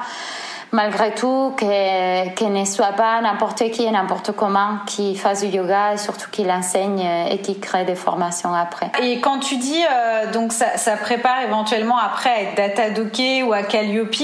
[0.72, 5.48] malgré tout, que, que ne soit pas n'importe qui et n'importe comment qui fasse du
[5.48, 8.92] yoga et surtout qui l'enseigne et qui crée des formations après.
[9.02, 13.54] Et quand tu dis, euh, donc ça, ça, prépare éventuellement après à être Datadoké ou
[13.54, 14.16] à Calliope,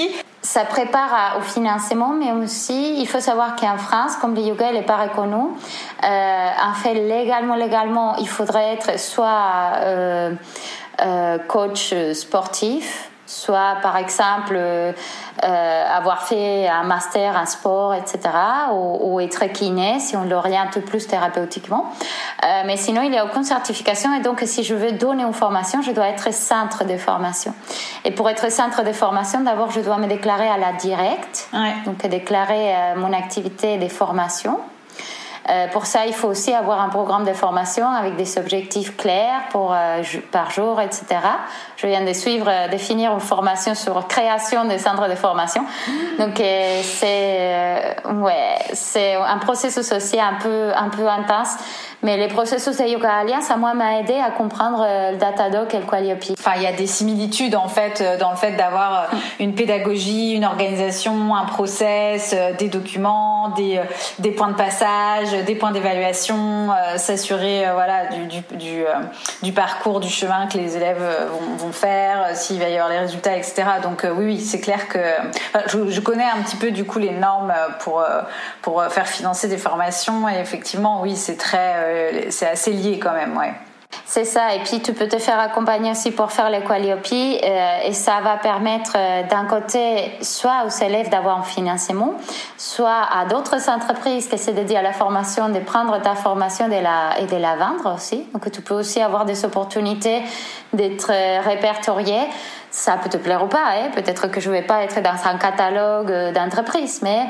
[0.41, 4.81] ça prépare au financement, mais aussi il faut savoir qu'en France, comme le yoga n'est
[4.81, 5.35] pas reconnu,
[6.03, 10.33] euh, en fait légalement, légalement, il faudrait être soit euh,
[11.01, 14.93] euh, coach sportif, soit par exemple euh,
[15.43, 18.19] avoir fait un master en sport, etc.,
[18.73, 21.91] ou, être kiné si on l'oriente plus thérapeutiquement.
[22.43, 25.33] Euh, mais sinon, il n'y a aucune certification et donc si je veux donner une
[25.33, 27.53] formation, je dois être centre de formation.
[28.03, 31.49] Et pour être centre de formation, d'abord, je dois me déclarer à la directe,
[31.85, 34.59] donc déclarer euh, mon activité de formation.
[35.49, 39.47] Euh, pour ça, il faut aussi avoir un programme de formation avec des objectifs clairs
[39.49, 41.05] pour, euh, par jour, etc.
[41.77, 45.65] Je viens de suivre, euh, de finir une formation sur création des centres de formation.
[46.19, 51.55] Donc, c'est ouais, c'est un processus aussi un peu, un peu intense.
[52.03, 55.79] Mais les processus de Yoga Alliance, à moi, m'a aidé à comprendre le Datadoc et
[55.79, 56.23] le Qualiope.
[56.39, 60.45] Enfin, il y a des similitudes, en fait, dans le fait d'avoir une pédagogie, une
[60.45, 63.81] organisation, un process, des documents, des,
[64.19, 68.93] des points de passage, des points d'évaluation, euh, s'assurer euh, voilà du, du, du, euh,
[69.43, 72.99] du, parcours, du chemin que les élèves vont, vont faire, s'il va y avoir les
[72.99, 73.63] résultats, etc.
[73.83, 74.99] Donc oui, oui c'est clair que
[75.67, 78.03] je, je, connais un petit peu du coup les normes pour
[78.61, 81.90] pour faire financer des formations et effectivement oui c'est très
[82.29, 83.53] c'est assez lié quand même ouais.
[84.05, 87.93] C'est ça, et puis tu peux te faire accompagner aussi pour faire l'équaliopie euh, et
[87.93, 92.15] ça va permettre euh, d'un côté soit aux élèves d'avoir un financement,
[92.57, 97.19] soit à d'autres entreprises qui c'est dédié à la formation de prendre ta formation la,
[97.19, 98.27] et de la vendre aussi.
[98.33, 100.23] Donc tu peux aussi avoir des opportunités
[100.73, 102.19] d'être euh, répertorié.
[102.69, 103.91] Ça peut te plaire ou pas, hein.
[103.93, 107.27] peut-être que je ne vais pas être dans un catalogue d'entreprise, mais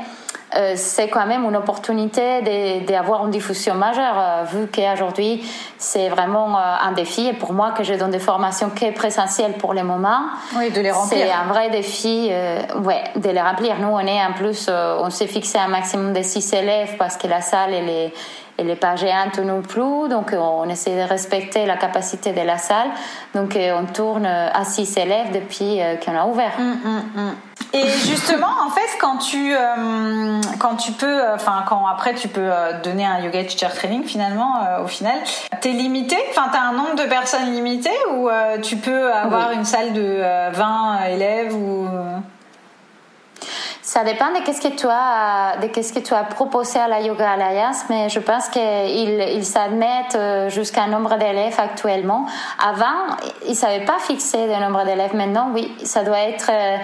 [0.56, 6.58] euh, c'est quand même une opportunité d'avoir une diffusion majeure, euh, vu qu'aujourd'hui, c'est vraiment
[6.58, 7.28] euh, un défi.
[7.28, 10.20] Et pour moi, que je donne des formations qui est présentielles pour le moment,
[10.58, 11.20] oui, de les remplir.
[11.20, 12.32] C'est un vrai défi,
[12.84, 13.80] ouais, de les remplir.
[13.80, 17.28] Nous, on est en plus, on s'est fixé un maximum de 6 élèves parce que
[17.28, 18.14] la salle, elle est
[18.62, 22.58] elle n'est pas géante non plus, donc on essaie de respecter la capacité de la
[22.58, 22.90] salle.
[23.36, 26.54] Donc on tourne à 6 élèves depuis qu'on a ouvert.
[26.60, 27.36] Hum, hum, hum.
[27.74, 32.28] Et justement, en fait, quand tu, euh, quand tu peux, euh, enfin, quand après tu
[32.28, 35.16] peux euh, donner un yoga teacher training, finalement, au final,
[35.62, 36.18] t'es limité?
[36.32, 38.30] Enfin, t'as un nombre de personnes limité ou
[38.62, 41.88] tu peux avoir une salle de 20 élèves ou
[43.92, 47.02] ça dépend de qu'est-ce que tu as, de qu'est-ce que tu as proposé à la
[47.02, 52.26] Yoga Alliance, mais je pense qu'ils ils s'admettent euh, jusqu'à un nombre d'élèves actuellement.
[52.66, 55.14] Avant, ils savaient pas fixer le nombre d'élèves.
[55.14, 56.78] Maintenant, oui, ça doit être, euh,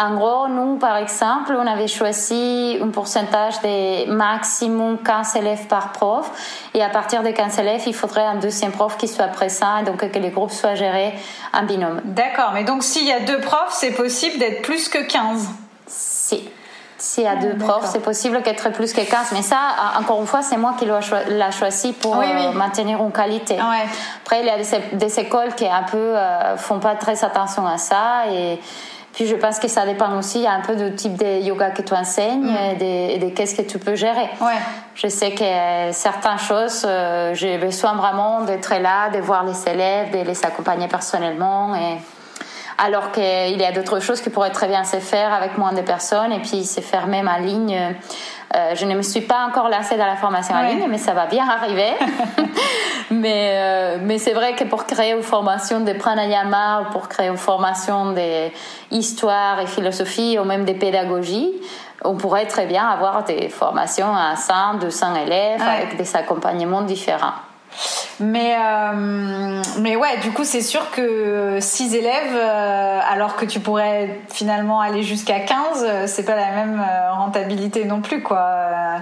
[0.00, 5.90] en gros, nous, par exemple, on avait choisi un pourcentage de maximum 15 élèves par
[5.90, 6.30] prof.
[6.74, 9.82] Et à partir de 15 élèves, il faudrait un deuxième prof qui soit présent et
[9.82, 11.12] donc que les groupes soient gérés
[11.52, 12.02] en binôme.
[12.04, 15.61] D'accord, mais donc s'il y a deux profs, c'est possible d'être plus que 15
[16.22, 16.48] si.
[17.18, 19.32] Y a deux profs, c'est possible qu'être plus que 15.
[19.32, 19.56] Mais ça,
[19.98, 23.58] encore une fois, c'est moi qui l'ai choisi pour euh, maintenir une qualité.
[24.22, 24.56] Après, il y a
[24.92, 28.26] des, écoles qui un peu euh, font pas très attention à ça.
[28.30, 28.60] Et
[29.12, 31.92] puis, je pense que ça dépend aussi un peu du type de yoga que tu
[31.92, 32.80] enseignes mm.
[32.80, 34.30] et de, qu'est-ce que tu peux gérer.
[34.94, 40.12] Je sais que certaines choses, euh, j'ai besoin vraiment d'être là, de voir les élèves,
[40.12, 41.74] de les accompagner personnellement.
[41.74, 41.98] Et
[42.78, 45.82] alors qu'il y a d'autres choses qui pourraient très bien se faire avec moins de
[45.82, 47.94] personnes et puis se faire même en ligne.
[48.54, 51.14] Euh, je ne me suis pas encore lancée dans la formation en ligne, mais ça
[51.14, 51.92] va bien arriver.
[53.10, 57.28] mais euh, mais c'est vrai que pour créer une formation de pranayama ou pour créer
[57.28, 58.14] une formation
[58.90, 61.50] d'histoire et philosophie ou même de pédagogie,
[62.04, 67.51] on pourrait très bien avoir des formations à 100, 200 élèves avec des accompagnements différents.
[68.20, 73.60] Mais, euh, mais ouais, du coup, c'est sûr que 6 élèves, euh, alors que tu
[73.60, 79.00] pourrais finalement aller jusqu'à 15, euh, c'est pas la même rentabilité non plus, quoi.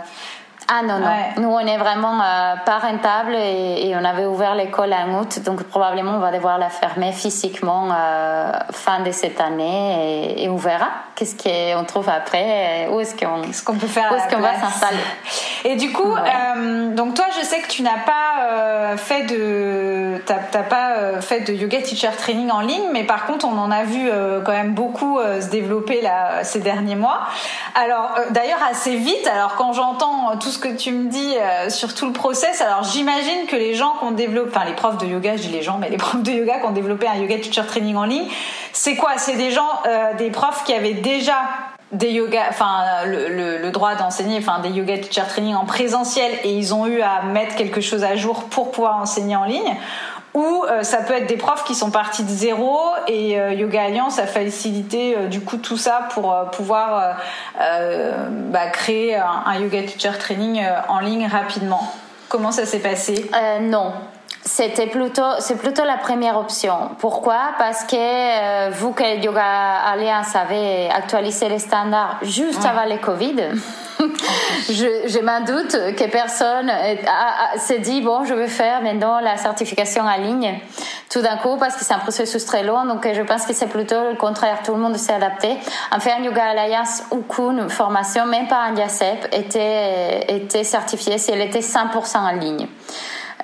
[0.72, 1.10] Ah non, non.
[1.38, 5.64] Nous, on est vraiment euh, pas rentable et, on avait ouvert l'école en août, donc
[5.64, 10.86] probablement on va devoir la fermer physiquement euh, fin de cette année et, on verra
[11.16, 13.16] qu'est-ce qu'on trouve après, où est-ce
[13.64, 14.96] qu'on peut faire, où est-ce qu'on va s'installer.
[15.64, 20.62] Et du coup, euh, donc toi, je sais que tu n'as pas fait de, t'as,
[20.62, 24.08] pas fait de yoga teacher training en ligne, mais par contre, on en a vu
[24.46, 27.20] quand même beaucoup se développer là ces derniers mois.
[27.74, 29.28] Alors, d'ailleurs, assez vite.
[29.32, 32.84] Alors, quand j'entends tout ce que tu me dis euh, sur tout le process, alors
[32.84, 35.62] j'imagine que les gens qui ont développé, enfin les profs de yoga, je dis les
[35.62, 38.28] gens, mais les profs de yoga qui ont développé un yoga teacher training en ligne,
[38.72, 39.12] c'est quoi?
[39.16, 41.36] C'est des gens, euh, des profs qui avaient déjà
[41.92, 46.52] des yoga, enfin le, le, droit d'enseigner, enfin des yoga teacher training en présentiel et
[46.52, 49.76] ils ont eu à mettre quelque chose à jour pour pouvoir enseigner en ligne?
[50.34, 52.78] Ou euh, ça peut être des profs qui sont partis de zéro
[53.08, 57.16] et euh, Yoga Alliance a facilité euh, du coup tout ça pour pouvoir
[57.58, 61.92] bah, créer un, un, yoga teacher training en ligne rapidement.
[62.28, 63.28] Comment ça s'est passé?
[63.62, 63.92] Non,
[64.42, 66.90] c'était plutôt, c'est plutôt la première option.
[66.98, 67.52] Pourquoi?
[67.58, 69.42] Parce que euh, vous que Yoga
[69.86, 73.36] Alliance avait actualisé les standards juste avant le Covid,
[74.68, 76.70] je, je m'en doute que personne
[77.56, 80.58] s'est dit bon, je vais faire maintenant la certification en ligne
[81.10, 82.86] tout d'un coup parce que c'est un processus très long.
[82.86, 84.60] Donc je pense que c'est plutôt le contraire.
[84.64, 85.58] Tout le monde s'est adapté.
[85.90, 91.42] En fait, Yoga Alliance, aucune formation, même pas un IACEP, était était certifiée si elle
[91.42, 92.68] était 100% en ligne.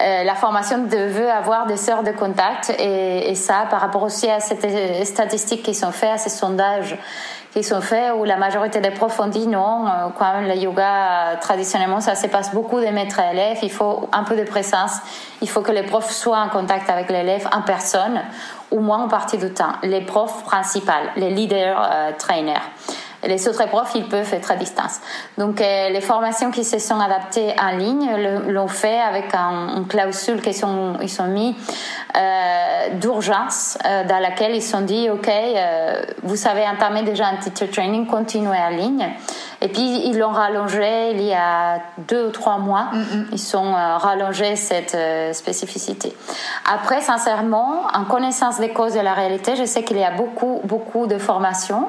[0.03, 2.71] Euh, la formation devait avoir des heures de contact.
[2.79, 6.99] Et, et, ça par rapport aussi à ces statistiques qui sont faites, à ces sondages
[7.57, 11.39] qui sont faits où la majorité des profs ont dit non, euh, quand le yoga
[11.41, 14.99] traditionnellement ça se passe beaucoup de maîtres à élèves, il faut un peu de présence,
[15.41, 18.21] il faut que les profs soient en contact avec l'élève en personne,
[18.71, 22.61] au moins en partie du temps, les profs principaux, les leaders euh, trainers
[23.27, 25.01] les autres profs, ils peuvent être à distance.
[25.39, 28.11] Donc, euh, les formations qui se sont adaptées en ligne
[28.49, 31.57] l'ont fait avec un, une clausule qu'ils sont, ils sont mis
[32.17, 37.37] euh, d'urgence euh, dans laquelle ils sont dit, OK, euh, vous savez entamer déjà un
[37.37, 39.07] teacher training, continuez en ligne.
[39.61, 42.89] Et puis, ils l'ont rallongé il y a deux ou trois mois.
[43.33, 44.97] Ils sont rallongé cette
[45.35, 46.15] spécificité.
[46.71, 50.61] Après, sincèrement, en connaissance des causes de la réalité, je sais qu'il y a beaucoup,
[50.65, 51.89] beaucoup de formations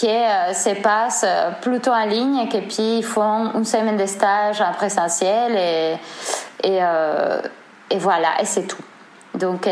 [0.00, 4.06] qui euh, se passe euh, plutôt en ligne et puis ils font une semaine de
[4.06, 5.92] stage en présentiel et,
[6.64, 7.42] et, euh,
[7.90, 8.82] et voilà, et c'est tout.
[9.34, 9.68] Donc,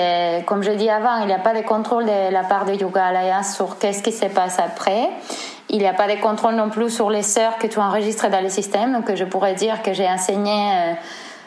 [0.47, 3.07] comme je dis avant, il n'y a pas de contrôle de la part de Yoga
[3.07, 5.11] Alliance sur qu'est-ce qui se passe après.
[5.69, 8.41] Il n'y a pas de contrôle non plus sur les heures que tu enregistres dans
[8.41, 8.93] le système.
[8.93, 10.95] Donc, je pourrais dire que j'ai enseigné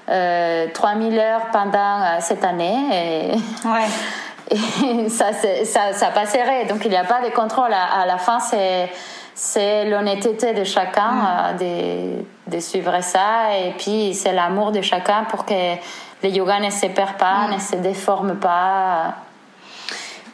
[0.10, 3.32] euh, 3000 heures pendant cette année.
[3.32, 3.68] Et...
[3.68, 3.88] Ouais.
[4.52, 6.66] et ça, ça, ça passerait.
[6.66, 7.74] Donc il n'y a pas de contrôle.
[7.74, 8.90] À, la fin, c'est
[9.34, 15.24] c'est l'honnêteté de chacun euh, de, de, suivre ça et puis c'est l'amour de chacun
[15.24, 15.76] pour que
[16.22, 17.54] le yoga ne se perd pas, mm.
[17.54, 19.16] ne se déforme pas.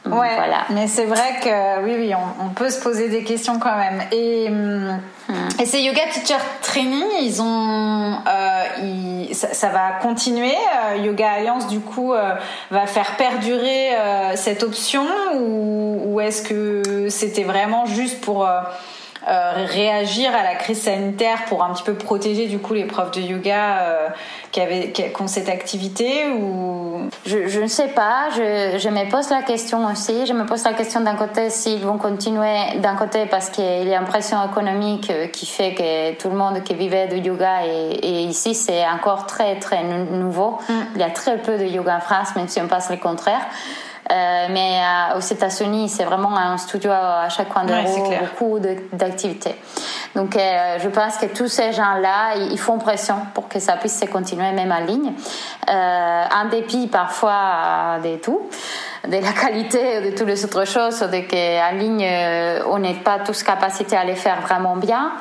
[0.05, 0.65] Ouais, voilà.
[0.69, 4.01] mais c'est vrai que oui, oui, on, peut se poser des questions quand même.
[4.11, 4.99] Et, hum,
[5.59, 10.55] et ces yoga teacher training, ils ont, euh, ça, va continuer.
[10.55, 12.33] Euh, yoga Alliance, du coup, euh,
[12.71, 13.89] va faire perdurer
[14.35, 18.47] cette option ou, ou est-ce que c'était vraiment juste pour
[19.29, 23.11] euh, réagir à la crise sanitaire pour un petit peu protéger du coup les profs
[23.11, 24.07] de yoga euh,
[24.51, 27.09] qui, avaient, qui ont cette activité ou?
[27.25, 28.29] Je, je ne sais pas.
[28.35, 30.25] Je, je, me pose la question aussi.
[30.25, 33.93] Je me pose la question d'un côté s'ils vont continuer d'un côté parce qu'il y
[33.93, 37.65] a une pression économique euh, qui fait que tout le monde qui vivait de yoga
[37.65, 40.57] et, et ici c'est encore très très nouveau.
[40.69, 40.73] Mm.
[40.95, 43.45] il y a très peu de yoga en France même si on passe le contraire
[44.09, 48.59] mais euh, aux États-Unis, c'est vraiment un studio à chaque coin de rue, beaucoup
[48.93, 49.55] d'activités.
[50.15, 53.99] Donc, euh, je pense que tous ces gens-là, ils font pression pour que ça puisse
[53.99, 55.11] se continuer même en ligne,
[55.67, 58.49] en dépit parfois de tout
[59.07, 62.07] de la qualité de toutes les autres choses, de qu'en ligne,
[62.69, 65.11] on n'est pas tous capacités à les faire vraiment bien.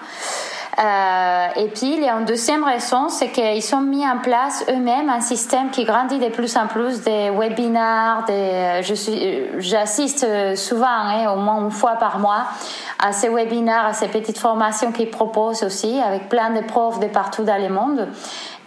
[0.78, 4.64] Euh, et puis, il y a une deuxième raison, c'est qu'ils ont mis en place
[4.68, 8.24] eux-mêmes un système qui grandit de plus en plus des webinaires.
[8.26, 12.44] Des, je suis, j'assiste souvent, hein, au moins une fois par mois,
[12.98, 17.06] à ces webinaires, à ces petites formations qu'ils proposent aussi, avec plein de profs de
[17.06, 18.08] partout dans le monde.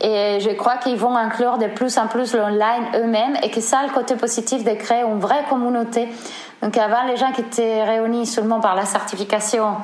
[0.01, 3.83] Et je crois qu'ils vont inclure de plus en plus l'online eux-mêmes et que ça,
[3.85, 6.07] le côté positif de créer une vraie communauté.
[6.61, 9.75] Donc avant, les gens qui étaient réunis seulement par la certification,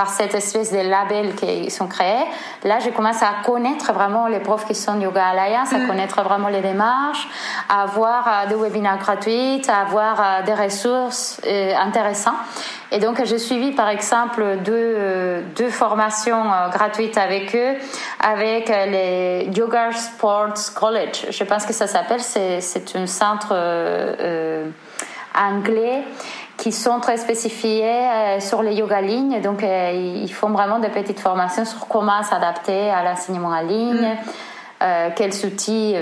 [0.00, 2.24] par cette espèce de label qui sont créés.
[2.64, 5.88] Là, je commence à connaître vraiment les profs qui sont Yoga Alliance, à mm.
[5.88, 7.28] connaître vraiment les démarches,
[7.68, 12.32] à avoir euh, des webinaires gratuits, à avoir euh, des ressources euh, intéressantes.
[12.90, 17.76] Et donc, j'ai suivi, par exemple, deux, deux formations gratuites avec eux,
[18.18, 21.26] avec les Yoga Sports College.
[21.30, 23.54] Je pense que ça s'appelle, c'est un centre
[25.38, 26.02] anglais
[26.60, 29.40] qui sont très spécifiés euh, sur les yoga lignes.
[29.40, 29.92] Donc, euh,
[30.22, 33.94] ils font vraiment des petites formations sur comment s'adapter à l'enseignement en ligne.
[33.94, 34.18] Mm.
[34.82, 35.94] Euh, quels outils,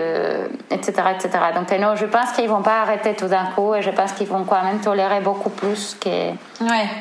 [0.70, 1.30] etc., etc.
[1.52, 4.28] Donc, non, je pense qu'ils vont pas arrêter tout d'un coup et je pense qu'ils
[4.28, 6.30] vont quand même tolérer beaucoup plus que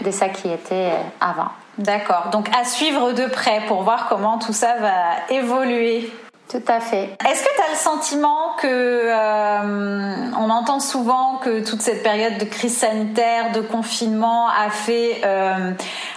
[0.03, 0.89] de ça qui était
[1.21, 1.49] avant.
[1.77, 2.29] D'accord.
[2.31, 6.11] Donc, à suivre de près pour voir comment tout ça va évoluer.
[6.49, 7.17] Tout à fait.
[7.29, 12.37] Est-ce que tu as le sentiment que euh, on entend souvent que toute cette période
[12.37, 15.73] de crise sanitaire, de confinement a fait euh,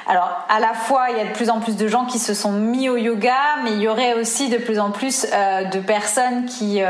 [0.06, 2.32] alors à la fois il y a de plus en plus de gens qui se
[2.32, 5.80] sont mis au yoga, mais il y aurait aussi de plus en plus euh, de
[5.80, 6.80] personnes qui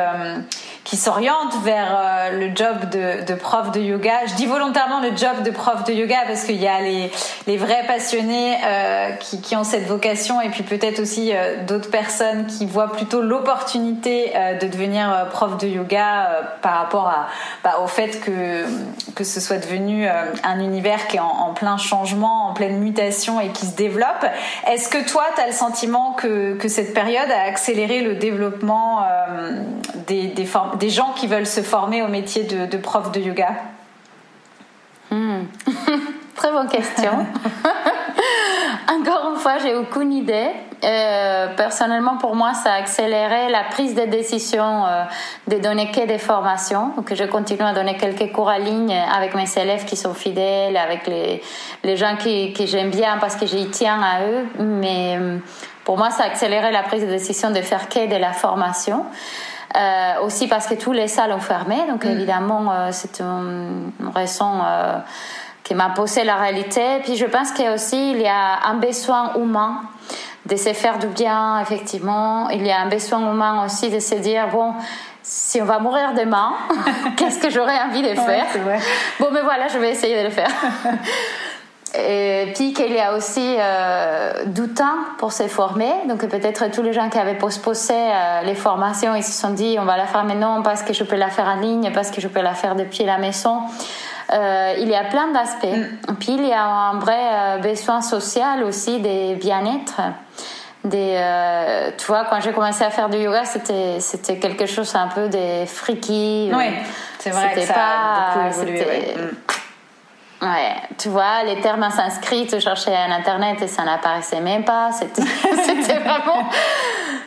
[0.85, 4.27] qui s'orientent vers euh, le job de, de, prof de yoga.
[4.27, 7.11] Je dis volontairement le job de prof de yoga parce qu'il y a les,
[7.47, 11.91] les vrais passionnés euh, qui, qui, ont cette vocation et puis peut-être aussi euh, d'autres
[11.91, 17.29] personnes qui voient plutôt l'opportunité euh, de devenir euh, prof de yoga par rapport à,
[17.63, 18.65] bah, au fait que,
[19.15, 23.41] que ce soit devenu un univers qui est en, en, plein changement, en pleine mutation
[23.41, 24.25] et qui se développe.
[24.67, 29.05] Est-ce que toi, tu as le sentiment que, que cette période a accéléré le développement
[30.11, 30.49] des, des,
[30.79, 33.55] des gens qui veulent se former au métier de, prof de yoga
[35.11, 35.43] hmm.
[36.35, 37.27] Très bonne question.
[38.89, 40.49] Encore une fois, j'ai aucune idée.
[40.83, 45.05] Euh, personnellement, pour moi, ça a accéléré la prise de décision euh,
[45.49, 46.93] de donner que des formations.
[46.97, 50.79] Donc, je continue à donner quelques cours en ligne avec mes élèves qui sont fidèles,
[50.79, 51.43] avec les,
[51.85, 54.47] les gens qui, que j'aime bien parce que j'y tiens à eux.
[54.59, 55.37] Mais euh,
[55.85, 59.05] pour moi, ça a accéléré la prise de décision de faire que de la formation.
[59.77, 62.09] Euh, aussi parce que tous les salles ont fermé, donc mm.
[62.09, 64.99] évidemment euh, c'est une, raison euh,
[65.63, 66.99] qui m'a posé la réalité.
[67.05, 69.83] Puis je pense qu'il y a aussi il y a un besoin humain
[70.47, 72.49] de se faire du bien, effectivement.
[72.51, 74.75] Il y a un besoin humain aussi de se dire bon
[75.23, 76.55] si on va mourir demain,
[77.17, 78.47] qu'est-ce que j'aurais envie de faire?
[79.21, 80.51] Bon, mais voilà, je vais essayer de le faire.
[81.95, 85.93] Et puis qu'il y a aussi euh, du temps pour se former.
[86.09, 89.77] Donc peut-être tous les gens qui avaient posposé euh, les formations, ils se sont dit
[89.81, 92.21] on va la faire maintenant parce que je peux la faire en ligne, parce que
[92.21, 93.63] je peux la faire depuis la maison.
[94.33, 95.65] Euh, il y a plein d'aspects.
[95.67, 96.15] Mm.
[96.21, 100.01] Puis il y a un vrai euh, besoin social aussi des bien-être.
[100.85, 104.95] Des, euh, tu vois, quand j'ai commencé à faire du yoga, c'était c'était quelque chose
[104.95, 106.51] un peu des freaky.
[106.55, 106.67] Oui,
[107.19, 109.15] c'est vrai que ça pas, a beaucoup évolué.
[110.43, 114.65] Ouais, tu vois, les termes en sanskrit, je cherchais à internet et ça n'apparaissait même
[114.65, 114.91] pas.
[114.93, 116.49] C'était vraiment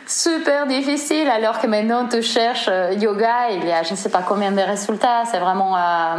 [0.06, 1.28] super difficile.
[1.28, 4.50] Alors que maintenant, tu cherches euh, yoga, il y a je ne sais pas combien
[4.50, 5.22] de résultats.
[5.30, 5.76] C'est vraiment.
[5.76, 6.16] Euh,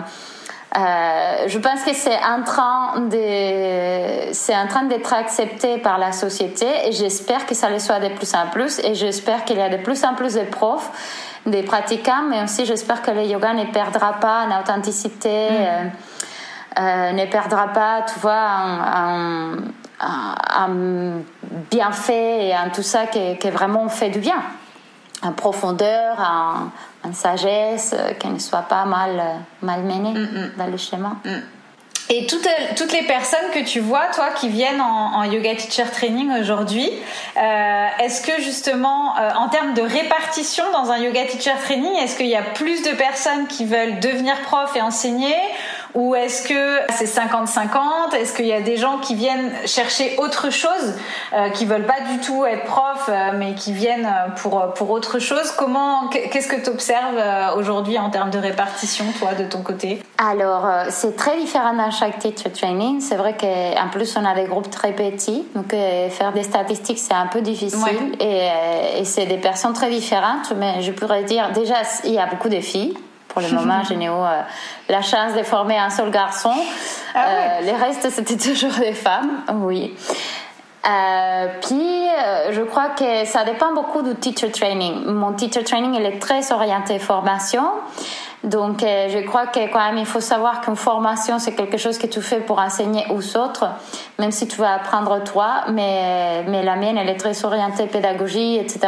[0.78, 6.12] euh, je pense que c'est en train de, c'est en train d'être accepté par la
[6.12, 9.62] société et j'espère que ça le soit de plus en plus et j'espère qu'il y
[9.62, 10.92] a de plus en plus de profs,
[11.46, 15.50] des pratiquants, mais aussi j'espère que le yoga ne perdra pas en authenticité.
[15.50, 15.54] Mm.
[15.54, 15.84] Euh,
[16.80, 19.58] euh, ne perdra pas, tu vois, un,
[21.72, 24.42] bienfait et un tout ça qui, qui, vraiment fait du bien.
[25.22, 26.18] En profondeur,
[27.04, 29.22] en, sagesse, qui ne soit pas mal,
[29.62, 30.52] mal mené mm, mm.
[30.58, 31.16] dans le schéma.
[31.24, 31.40] Mm.
[32.10, 32.48] Et toutes,
[32.78, 36.88] toutes les personnes que tu vois, toi, qui viennent en, yoga teacher training aujourd'hui,
[37.36, 42.16] euh, est-ce que justement, euh, en termes de répartition dans un yoga teacher training, est-ce
[42.16, 45.36] qu'il y a plus de personnes qui veulent devenir prof et enseigner
[45.96, 50.52] ou est-ce que c'est 50-50 Est-ce qu'il y a des gens qui viennent chercher autre
[50.52, 50.94] chose,
[51.34, 55.20] euh, qui veulent pas du tout être prof, euh, mais qui viennent pour, pour autre
[55.20, 55.52] chose?
[55.58, 60.04] Comment, qu'est-ce que tu observes euh, aujourd'hui en termes de répartition, toi, de ton côté?
[60.18, 63.00] Alors, euh, c'est très différent dans chaque teacher training.
[63.00, 67.14] C'est vrai qu'en plus, on a des groupes très petits, donc faire des statistiques, c'est
[67.14, 68.18] un peu difficile.
[68.20, 68.50] Et,
[69.00, 72.50] et c'est des personnes très différentes, mais je pourrais dire, déjà, il y a beaucoup
[72.50, 72.98] de filles
[73.36, 74.42] pour le moment, j'ai eu euh,
[74.90, 76.54] la chance de former un seul garçon.
[77.14, 79.94] Ah euh, les restes, c'était toujours des femmes, oui.
[80.88, 82.08] Euh, puis,
[82.52, 85.04] je crois que ça dépend beaucoup du teacher training.
[85.06, 87.64] Mon teacher training, il est très orienté formation.
[88.44, 91.98] Donc, euh, je crois que quand même, il faut savoir qu'une formation, c'est quelque chose
[91.98, 93.66] que tu fais pour enseigner aux autres,
[94.20, 95.64] même si tu vas apprendre toi.
[95.72, 98.80] Mais, mais la mienne, elle est très orientée pédagogie, etc.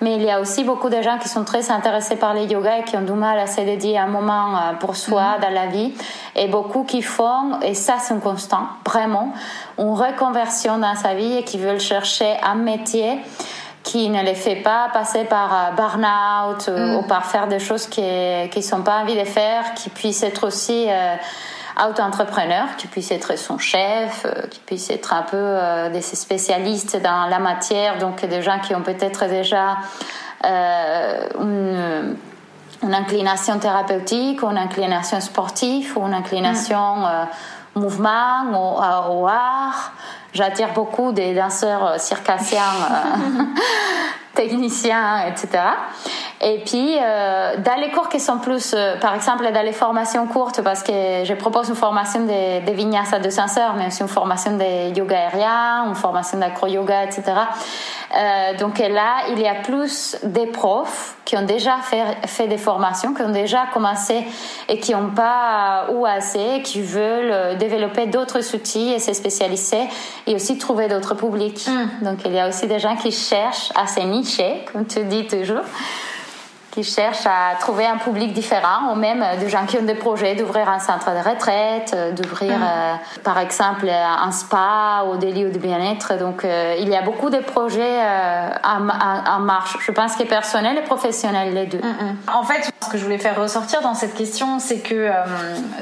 [0.00, 2.78] Mais il y a aussi beaucoup de gens qui sont très intéressés par les yoga
[2.78, 5.42] et qui ont du mal à se dédier un moment euh, pour soi mhm.
[5.42, 5.92] dans la vie.
[6.36, 9.32] Et beaucoup qui font, et ça, c'est un constant, vraiment,
[9.78, 13.20] une reconversion dans sa vie et qui veulent chercher un métier
[13.82, 16.96] qui ne les fait pas passer par euh, burn-out mm.
[16.96, 20.46] ou par faire des choses qui ne sont pas envie de faire, qui puissent être
[20.46, 21.14] aussi euh,
[21.88, 27.00] auto-entrepreneur, qui puissent être son chef, euh, qui puissent être un peu euh, des spécialistes
[27.02, 29.78] dans la matière, donc des gens qui ont peut-être déjà
[30.44, 32.16] une,
[32.82, 37.28] une, inclination thérapeutique, ou une inclination sportive, ou une inclination mm.
[37.74, 39.92] Mouvement, ou, au art
[40.32, 43.42] j'attire beaucoup des danseurs euh, circassiens, euh,
[44.34, 45.62] techniciens, etc.
[46.40, 50.26] Et puis, euh, dans les cours qui sont plus, euh, par exemple, dans les formations
[50.26, 50.92] courtes, parce que
[51.24, 54.96] je propose une formation de, de vinyasa de 5 heures, mais aussi une formation de
[54.96, 57.22] yoga aérien, une formation d'acro-yoga, etc.
[58.16, 62.58] Euh, donc là, il y a plus des profs qui ont déjà fait, fait des
[62.58, 64.22] formations, qui ont déjà commencé
[64.68, 69.88] et qui n'ont pas ou assez, qui veulent développer d'autres outils et se spécialiser
[70.26, 71.66] et aussi trouver d'autres publics.
[71.66, 72.04] Mm.
[72.04, 75.26] Donc il y a aussi des gens qui cherchent à se nicher, comme tu dis
[75.26, 75.64] toujours
[76.72, 80.34] qui cherchent à trouver un public différent, ou même des gens qui ont des projets
[80.34, 82.62] d'ouvrir un centre de retraite, euh, d'ouvrir mm.
[82.62, 86.18] euh, par exemple un spa ou des lieux de bien-être.
[86.18, 87.98] Donc euh, il y a beaucoup de projets
[88.64, 89.76] en, marche.
[89.80, 91.78] Je pense que personnel et professionnel les deux.
[91.78, 92.16] Mm, mm.
[92.34, 95.10] En fait, ce que je voulais faire ressortir dans cette question, c'est que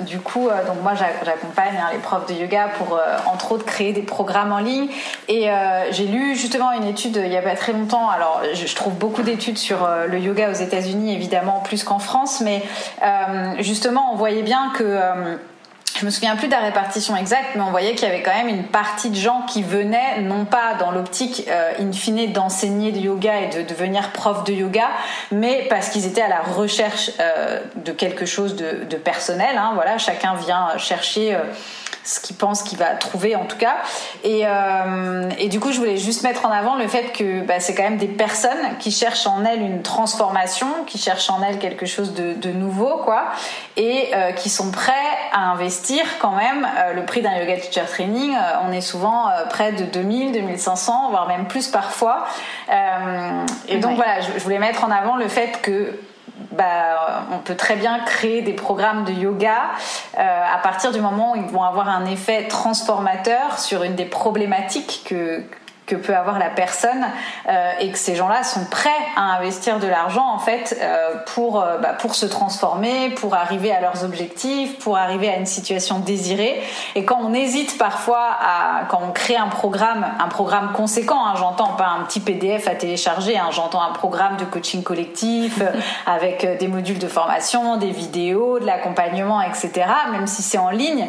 [0.01, 4.03] du coup, donc moi j'accompagne hein, les profs de yoga pour entre autres créer des
[4.03, 4.89] programmes en ligne.
[5.29, 5.49] Et
[5.91, 8.09] j'ai lu justement une étude il y a pas très longtemps.
[8.11, 12.41] Alors je trouve beaucoup d'études sur le yoga aux États-Unis unis évidemment plus qu'en France,
[12.41, 12.63] mais
[13.03, 15.37] euh, justement on voyait bien que euh,
[15.99, 18.35] je me souviens plus de la répartition exacte, mais on voyait qu'il y avait quand
[18.35, 22.93] même une partie de gens qui venaient, non pas dans l'optique euh, in fine d'enseigner
[22.93, 24.89] du yoga et de devenir prof de yoga,
[25.31, 27.11] mais parce qu'ils étaient à la recherche
[27.77, 29.59] de quelque chose de, personnel.
[29.59, 31.37] Hein, voilà, chacun vient chercher
[32.05, 33.77] ce qu'il pense qu'il va trouver en tout cas.
[34.25, 37.61] Et, euh, et, du coup, je voulais juste mettre en avant le fait que bah,
[37.61, 41.59] c'est quand même des personnes qui cherchent en elles une transformation, qui cherchent en elles
[41.59, 43.27] quelque chose de, de nouveau, quoi,
[43.77, 44.93] et euh, qui sont prêts
[45.33, 48.35] à investir quand même euh, le prix d'un yoga teacher training.
[48.67, 52.25] on est souvent près de 2000, 2500, voire même plus parfois.
[53.69, 55.99] et donc voilà, je voulais mettre en avant le fait que
[56.53, 59.71] bah, on peut très bien créer des programmes de yoga
[60.19, 64.05] euh, à partir du moment où ils vont avoir un effet transformateur sur une des
[64.05, 65.43] problématiques que,
[65.91, 67.05] que peut avoir la personne
[67.49, 71.61] euh, et que ces gens-là sont prêts à investir de l'argent en fait euh, pour
[71.61, 75.99] euh, bah, pour se transformer, pour arriver à leurs objectifs, pour arriver à une situation
[75.99, 76.63] désirée.
[76.95, 81.35] Et quand on hésite parfois à quand on crée un programme, un programme conséquent, hein,
[81.37, 85.61] j'entends pas un petit PDF à télécharger, hein, j'entends un programme de coaching collectif
[86.07, 89.87] avec des modules de formation, des vidéos, de l'accompagnement, etc.
[90.13, 91.09] Même si c'est en ligne.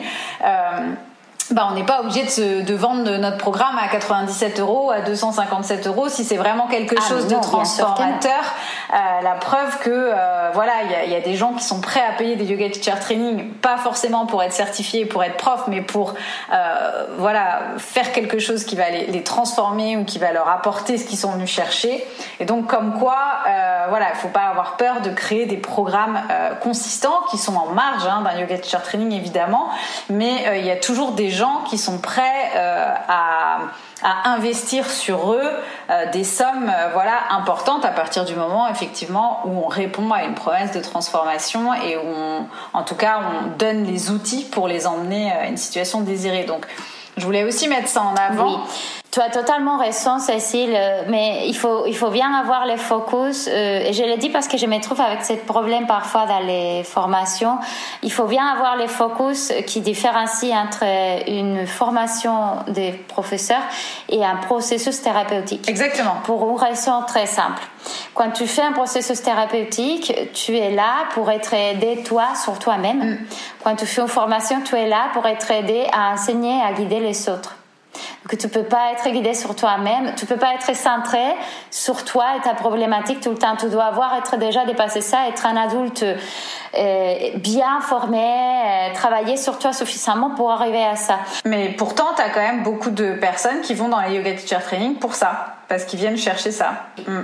[1.52, 5.86] Bah, on n'est pas obligé de, de, vendre notre programme à 97 euros, à 257
[5.88, 8.39] euros, si c'est vraiment quelque ah, chose de transformateur.
[8.93, 10.74] Euh, la preuve que euh, voilà,
[11.06, 13.78] il y a, des gens qui sont prêts à payer des yoga teacher training, pas
[13.78, 16.14] forcément pour être certifiés, pour être prof, mais pour
[16.54, 20.97] euh, voilà faire quelque chose qui va les, les, transformer ou qui va leur apporter
[20.97, 22.06] ce qu'ils sont venus chercher.
[22.39, 23.18] Et donc comme quoi,
[23.89, 26.20] voilà, il faut pas avoir peur de créer des programmes
[26.62, 29.70] consistants qui sont en marge hein, d'un yoga teacher training évidemment,
[30.10, 33.59] mais il y a toujours des gens qui sont prêts euh, à,
[34.25, 35.49] investir sur eux
[35.89, 40.23] euh, des sommes euh, voilà importantes à partir du moment effectivement où on répond à
[40.23, 44.87] une promesse de transformation et où en tout cas on donne les outils pour les
[44.87, 46.45] emmener à une situation désirée.
[46.45, 46.65] Donc
[47.17, 48.63] je voulais aussi mettre ça en avant.
[49.12, 50.74] Tu as totalement raison, Cécile,
[51.09, 53.49] mais il faut, il faut bien avoir les focus.
[53.51, 56.39] Euh, et je le dis parce que je me trouve avec ce problème parfois dans
[56.39, 57.57] les formations.
[58.03, 60.86] Il faut bien avoir les focus qui différencient entre
[61.28, 63.64] une formation des professeurs
[64.07, 65.68] et un processus thérapeutique.
[65.68, 66.16] Exactement.
[66.24, 67.64] Pour une raison très simple.
[68.14, 72.99] Quand tu fais un processus thérapeutique, tu es là pour être aidé toi sur toi-même.
[72.99, 73.18] Mm.
[73.66, 77.01] Quand tu fais une formation, tu es là pour être aidé à enseigner, à guider
[77.01, 77.57] les autres
[78.27, 81.35] que tu peux pas être guidé sur toi-même, tu peux pas être centré
[81.69, 83.55] sur toi et ta problématique tout le temps.
[83.57, 89.37] Tu dois avoir être déjà dépassé ça, être un adulte euh, bien formé, euh, travailler
[89.37, 91.19] sur toi suffisamment pour arriver à ça.
[91.45, 94.59] Mais pourtant, tu as quand même beaucoup de personnes qui vont dans les yoga teacher
[94.63, 96.71] training pour ça, parce qu'ils viennent chercher ça.
[97.07, 97.21] Mm.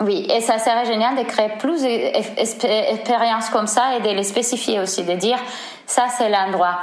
[0.00, 4.80] Oui, et ça serait génial de créer plus d'expériences comme ça et de les spécifier
[4.80, 5.38] aussi, de dire
[5.86, 6.80] ça c'est l'endroit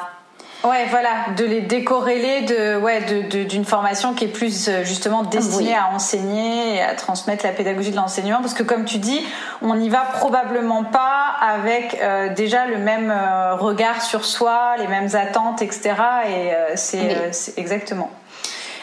[0.63, 3.01] Ouais, voilà, de les décorréler de, ouais,
[3.45, 7.91] d'une formation qui est plus euh, justement destinée à enseigner et à transmettre la pédagogie
[7.91, 9.21] de l'enseignement, parce que comme tu dis,
[9.61, 14.87] on n'y va probablement pas avec euh, déjà le même euh, regard sur soi, les
[14.87, 15.93] mêmes attentes, etc.
[16.27, 18.11] Et c'est exactement.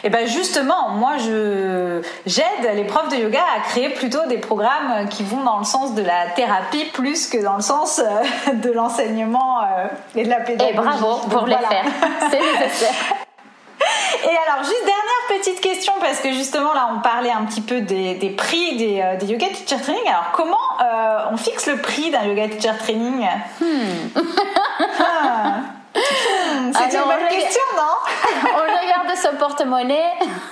[0.05, 5.09] Et ben justement, moi je j'aide les profs de yoga à créer plutôt des programmes
[5.09, 8.69] qui vont dans le sens de la thérapie plus que dans le sens euh, de
[8.69, 10.69] l'enseignement euh, et de la pédagogie.
[10.69, 11.85] Et bravo pour les faire.
[12.29, 12.93] C'est nécessaire.
[14.23, 17.81] Et alors, juste dernière petite question, parce que justement là, on parlait un petit peu
[17.81, 20.07] des, des prix des, euh, des, yoga teacher training.
[20.07, 20.57] Alors, comment
[21.31, 23.27] on fixe le prix d'un yoga teacher training?
[23.59, 24.21] Hmm.
[24.99, 25.55] ah.
[25.95, 27.95] C'est une bonne question, non
[28.55, 30.11] On regarde son porte-monnaie.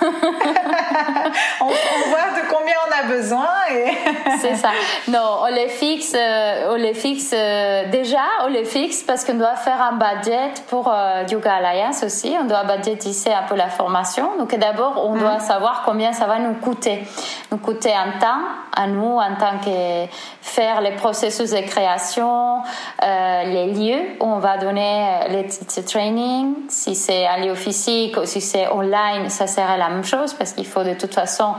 [1.60, 3.48] on, voit de combien on a besoin.
[3.70, 3.92] Et...
[4.40, 4.70] c'est ça.
[5.08, 9.34] Non, on les fixe, euh, on les fixe euh, déjà, on les fixe parce qu'on
[9.34, 12.34] doit faire un budget pour euh, Yoga Alliance aussi.
[12.40, 14.30] On doit budgetiser un peu la formation.
[14.38, 15.40] Donc d'abord, on doit mhm.
[15.40, 17.04] savoir combien ça va nous coûter.
[17.50, 18.42] Nous coûter en temps,
[18.76, 22.62] à nous, en tant que faire les processus de création,
[23.02, 26.54] les lieux où on va donner les trainings.
[26.68, 30.52] Si c'est un lieu physique ou si c'est online, ça serait la même chose parce
[30.52, 31.54] qu'il faut de toute façon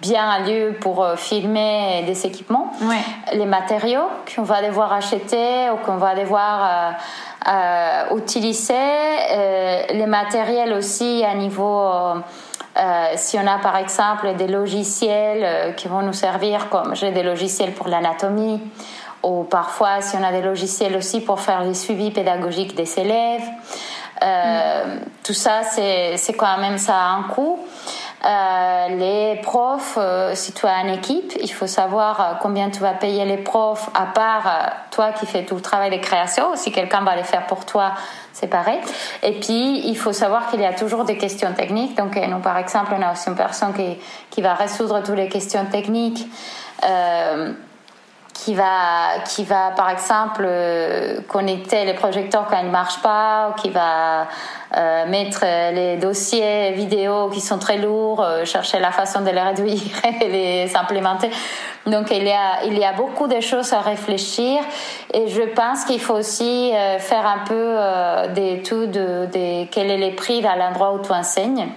[0.00, 2.72] bien un lieu pour euh, filmer des équipements,
[3.32, 6.94] les matériaux qu'on va devoir acheter ou qu'on va devoir
[7.48, 8.74] euh, euh, utiliser,
[9.90, 11.90] les matériels aussi à niveau
[13.16, 17.72] si on a par exemple des logiciels qui vont nous servir, comme j'ai des logiciels
[17.72, 18.60] pour l'anatomie,
[19.22, 23.48] ou parfois si on a des logiciels aussi pour faire les suivis pédagogiques des élèves,
[24.22, 25.00] mm.
[25.24, 27.58] tout ça c'est quand même ça a un coût.
[28.24, 32.80] Euh, les profs, euh, si tu as une équipe, il faut savoir euh, combien tu
[32.80, 36.56] vas payer les profs, à part toi qui fais tout le travail de création.
[36.56, 37.92] Si quelqu'un va les faire pour toi,
[38.32, 38.80] c'est pareil.
[39.22, 41.96] Et puis, il faut savoir qu'il y a toujours des questions techniques.
[41.96, 43.96] Donc, nous, par exemple, on a aussi une personne qui,
[44.30, 46.26] qui va résoudre toutes les questions techniques.
[48.38, 50.48] Qui va, qui va par exemple
[51.26, 54.28] connecter les projecteurs quand ils ne marchent pas, ou qui va
[54.76, 59.30] euh, mettre euh, les dossiers vidéo qui sont très lourds, euh, chercher la façon de
[59.30, 59.80] les réduire
[60.20, 61.30] et les implémenter.
[61.86, 64.60] Donc il y a il y a beaucoup de choses à réfléchir
[65.14, 70.46] et je pense qu'il faut aussi faire un peu d'études de, quel est les prix
[70.46, 71.68] à l'endroit où tu enseignes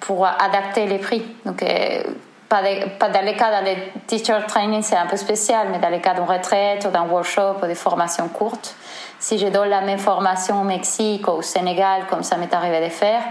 [0.00, 1.22] pour adapter les prix.
[1.44, 1.62] Donc
[2.48, 2.62] pas,
[2.98, 6.00] pas, dans les cas dans les teacher training c'est un peu spécial, mais dans les
[6.00, 8.74] cas d'une retraite ou d'un workshop ou des formations courtes,
[9.18, 12.80] si je donne la même formation au Mexique ou au Sénégal, comme ça m'est arrivé
[12.84, 13.22] de faire,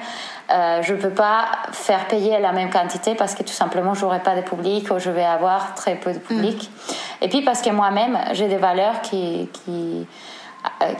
[0.50, 4.06] euh, je ne peux pas faire payer la même quantité parce que tout simplement, je
[4.06, 6.70] n'aurai pas de public ou je vais avoir très peu de public.
[6.70, 7.24] Mm.
[7.24, 10.08] Et puis parce que moi-même, j'ai des valeurs qui, qui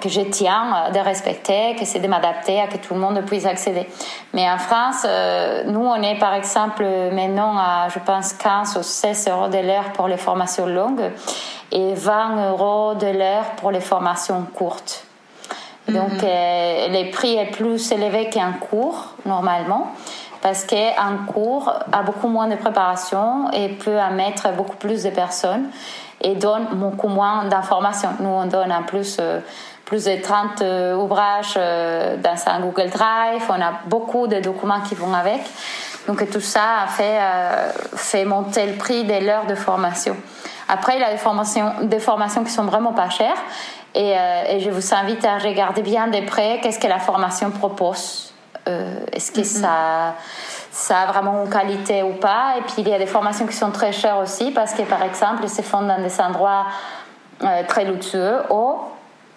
[0.02, 3.46] que je tiens de respecter, que c'est de m'adapter à que tout le monde puisse
[3.46, 3.88] accéder.
[4.34, 8.84] Mais en France, euh, nous, on est par exemple maintenant à, je pense, 15 ou
[8.84, 11.12] 16 euros de l'heure pour les formations longues
[11.72, 15.04] et 20 euros de l'heure pour les formations courtes.
[15.88, 16.24] Donc, mhm.
[16.24, 19.92] euh, les prix est plus élevé qu'un cours, normalement,
[20.42, 25.70] parce qu'un cours a beaucoup moins de préparation et peut mettre beaucoup plus de personnes
[26.22, 28.10] et donne beaucoup moins d'informations.
[28.20, 29.40] Nous, on donne en plus euh,
[29.86, 34.96] plus de 30 euh, ouvrages dans un Google Drive, on a beaucoup de documents qui
[34.96, 35.42] vont avec.
[36.08, 37.20] Donc, tout ça a fait,
[37.96, 40.16] fait monter le prix de l'heure de formation.
[40.70, 43.38] Après, il y a des formations, des formations qui sont vraiment pas chères.
[43.96, 48.34] Et, euh, je vous invite à regarder bien de près qu'est-ce que la formation propose.
[48.68, 49.62] Euh, est-ce que mm-hmm.
[49.62, 50.16] ça,
[50.72, 53.56] ça a vraiment une qualité ou pas Et puis, il y a des formations qui
[53.56, 56.66] sont très chères aussi parce que, par exemple, elles se font dans des endroits
[57.44, 58.76] euh, très luxueux ou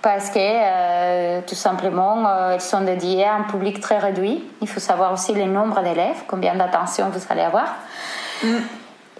[0.02, 4.42] parce que tout simplement elles sont dédiées à un public très réduit.
[4.62, 7.74] Il faut savoir aussi le nombre d'élèves, combien d'attention vous allez avoir.
[8.42, 8.56] Mm.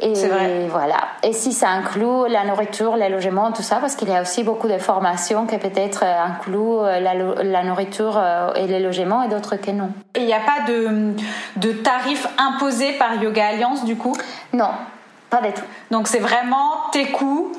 [0.02, 0.66] Et vrai.
[0.70, 0.96] voilà.
[1.22, 4.42] Et si ça inclut la nourriture, les logements, tout ça, parce qu'il y a aussi
[4.42, 9.28] beaucoup de formations qui peut-être incluent euh, la, la nourriture euh, et les logements et
[9.28, 9.90] d'autres que non.
[10.14, 11.14] Et il n'y a pas de,
[11.56, 14.16] de tarifs imposés par Yoga Alliance du coup?
[14.52, 14.70] Non,
[15.28, 15.64] pas du tout.
[15.90, 17.52] Donc c'est vraiment tes coûts.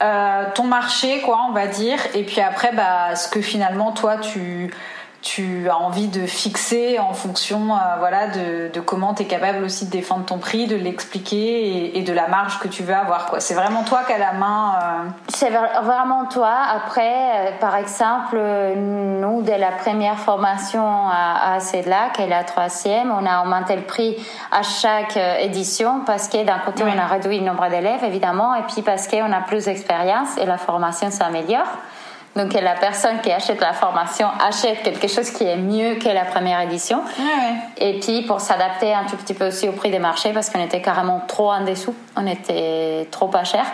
[0.00, 4.16] Euh, ton marché, quoi, on va dire, et puis après, bah, ce que finalement toi
[4.18, 4.72] tu
[5.20, 9.64] tu as envie de fixer en fonction euh, voilà de, de comment tu es capable
[9.64, 13.34] aussi de défendre ton prix, de l'expliquer et, de la marge que tu veux avoir.
[13.38, 14.74] C'est vraiment toi qui as la main.
[14.74, 15.08] Euh.
[15.28, 16.54] C'est vraiment toi.
[16.72, 18.38] Après, euh, par exemple,
[18.76, 23.74] nous dès la première formation à, à CEDLA, qui est la troisième, on a augmenté
[23.74, 24.16] le prix
[24.52, 28.62] à chaque édition parce que d'un côté on a réduit le nombre d'élèves évidemment et
[28.62, 31.66] puis parce qu'on a plus d'expérience et la formation s'améliore.
[32.36, 36.24] Donc la personne qui achète la formation achète quelque chose qui est mieux que la
[36.24, 37.02] première édition.
[37.78, 40.62] Et puis pour s'adapter un tout petit peu aussi au prix des marchés parce qu'on
[40.62, 43.64] était carrément trop en dessous, on était trop pas cher.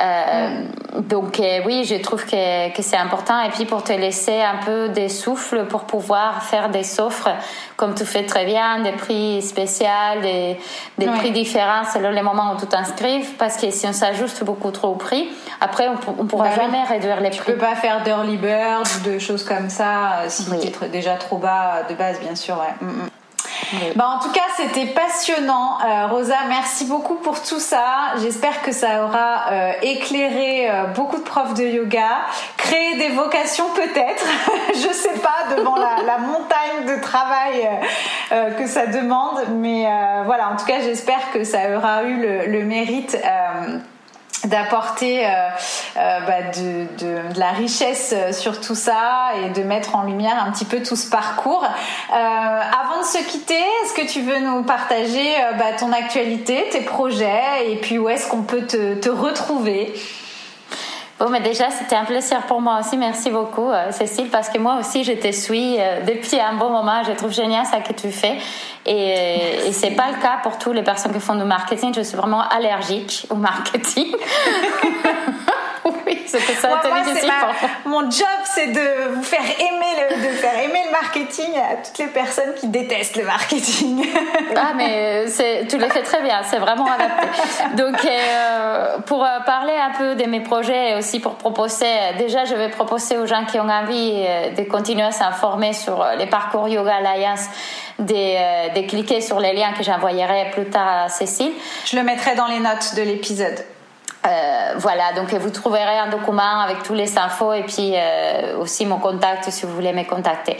[0.00, 0.64] Euh,
[1.08, 3.40] donc euh, oui, je trouve que, que c'est important.
[3.42, 7.30] Et puis pour te laisser un peu des souffles pour pouvoir faire des offres,
[7.76, 9.86] comme tu fais très bien, des prix spéciaux,
[10.22, 10.58] des,
[10.98, 13.34] des prix différents selon les moments où tu t'inscrives.
[13.38, 15.28] Parce que si on s'ajuste beaucoup trop au prix,
[15.60, 17.38] après on, ne pourra bah jamais réduire les prix.
[17.38, 20.88] Tu peux pas faire d'early bird ou de choses comme ça euh, si tu es
[20.88, 22.56] déjà trop bas de base, bien sûr.
[22.56, 22.86] Ouais.
[22.86, 23.08] Mm, mm.
[23.96, 25.78] Bah, en tout cas, c'était passionnant.
[25.80, 28.14] Euh, Rosa, merci beaucoup pour tout ça.
[28.20, 32.08] J'espère que ça aura euh, éclairé euh, beaucoup de profs de yoga,
[32.56, 34.24] créé des vocations peut-être,
[34.74, 37.68] je sais pas, devant la, montagne de travail
[38.56, 39.40] que ça demande.
[39.56, 39.86] Mais
[40.24, 43.18] voilà, en tout cas, j'espère que ça aura eu le, mérite
[44.46, 45.30] d'apporter euh,
[45.96, 50.50] euh, bah, de, de, la richesse sur tout ça et de mettre en lumière un
[50.52, 51.64] petit peu tout ce parcours.
[51.64, 55.24] Euh, avant de se quitter, est-ce que tu veux nous partager
[55.58, 59.94] bah, ton actualité, tes projets et puis où est-ce qu'on peut te, te retrouver?
[61.24, 62.98] Bon, mais déjà, c'était un plaisir pour moi aussi.
[62.98, 66.68] Merci beaucoup, euh, Cécile, parce que moi aussi, je te suis euh, depuis un bon
[66.68, 67.02] moment.
[67.02, 68.36] Je trouve génial ça que tu fais.
[68.84, 71.94] Et, et c'est pas le cas pour toutes les personnes qui font du marketing.
[71.94, 74.14] Je suis vraiment allergique au marketing.
[76.06, 76.68] oui, c'était ça
[77.84, 81.98] Mon job, c'est de vous faire aimer le, de faire aimer le marketing à toutes
[81.98, 84.06] les personnes qui détestent le marketing.
[84.56, 86.40] ah, mais c'est, tu le fais très bien.
[86.42, 87.26] C'est vraiment adapté.
[87.76, 91.86] Donc, euh, pour euh, parler un peu de mes projets et aussi pour proposer,
[92.18, 96.04] déjà, je vais proposer aux gens qui ont envie euh, de continuer à s'informer sur
[96.18, 97.46] les parcours Yoga Alliance
[97.98, 101.52] de, de, cliquer sur les liens que j'envoyerai plus tard à Cécile.
[101.84, 103.64] Je le mettrai dans les notes de l'épisode.
[104.26, 108.86] Euh, voilà, donc vous trouverez un document avec tous les infos et puis euh, aussi
[108.86, 110.56] mon contact si vous voulez me contacter.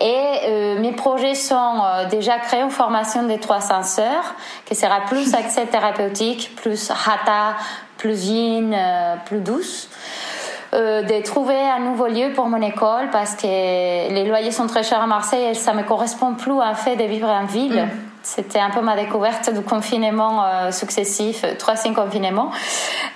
[0.00, 4.34] Et euh, mes projets sont déjà créer une formation des trois senseurs
[4.64, 7.56] qui sera plus accès thérapeutique, plus hatha,
[7.98, 8.76] plus yin,
[9.26, 9.90] plus douce.
[10.72, 15.02] de trouver un nouveau lieu pour mon école parce que les loyers sont très chers
[15.02, 17.82] à Marseille et ça me correspond plus en fait de vivre en ville.
[17.82, 18.11] Mm.
[18.22, 22.50] C'était un peu ma découverte du confinement euh, successif, euh, troisième confinement.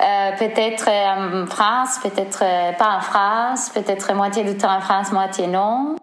[0.01, 2.43] Euh, peut-être en France, peut-être
[2.77, 5.95] pas en France, peut-être moitié du temps en France, moitié non.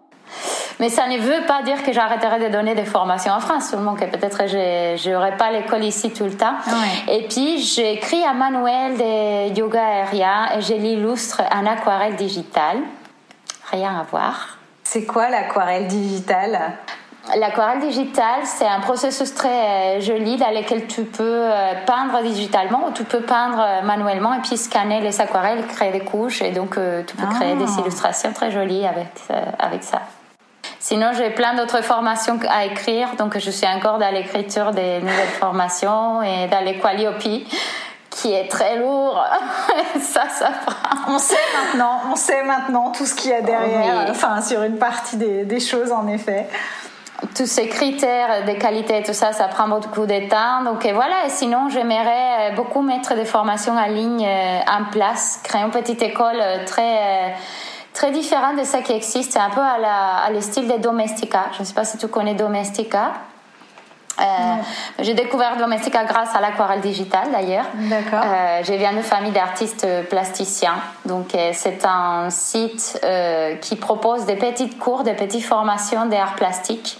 [0.79, 3.93] Mais ça ne veut pas dire que j'arrêterai de donner des formations en France, seulement
[3.93, 6.55] que peut-être je n'aurai pas l'école ici tout le temps.
[7.07, 12.79] Et puis, j'ai écrit un manuel de yoga aérien et je l'illustre en aquarelle digitale.
[13.71, 14.57] Rien à voir.
[14.83, 16.73] C'est quoi l'aquarelle digitale?
[17.33, 22.87] L'aquarelle digitale, c'est un processus très euh, joli dans lequel tu peux euh, peindre digitalement
[22.87, 26.51] ou tu peux peindre euh, manuellement et puis scanner les aquarelles, créer des couches et
[26.51, 27.81] donc tu peux créer des ah.
[27.81, 29.09] illustrations très jolies avec,
[29.57, 30.01] avec ça.
[30.79, 35.27] Sinon, j'ai plein d'autres formations à écrire, donc je suis encore dans l'écriture des nouvelles
[35.39, 37.47] formations et dans l'équaliopie
[38.11, 39.19] qui est très lourd.
[39.99, 41.13] ça, ça prend.
[41.15, 44.77] On sait maintenant, on sait maintenant tout ce qu'il y a derrière, enfin sur une
[44.77, 46.47] partie des, des choses en effet
[47.35, 50.63] tous ces critères de qualité, tout ça, ça prend beaucoup de temps.
[50.63, 55.39] Donc voilà, et sinon, j'aimerais euh, beaucoup mettre des formations en ligne euh, en place,
[55.43, 57.35] créer une petite école euh, très
[57.93, 59.31] très différente de ce qui existe.
[59.31, 61.45] C'est un peu à, la, à le style de Domestika.
[61.53, 63.13] Je ne sais pas si tu connais Domestika.
[64.19, 64.23] Euh,
[64.99, 67.65] j'ai découvert Domestika grâce à l'aquarelle digitale d'ailleurs.
[67.73, 68.21] D'accord.
[68.25, 70.75] Euh, je viens de famille d'artistes plasticiens.
[71.05, 73.01] Donc euh, c'est un site
[73.61, 76.99] qui propose des petites cours, des petites formations d'art plastique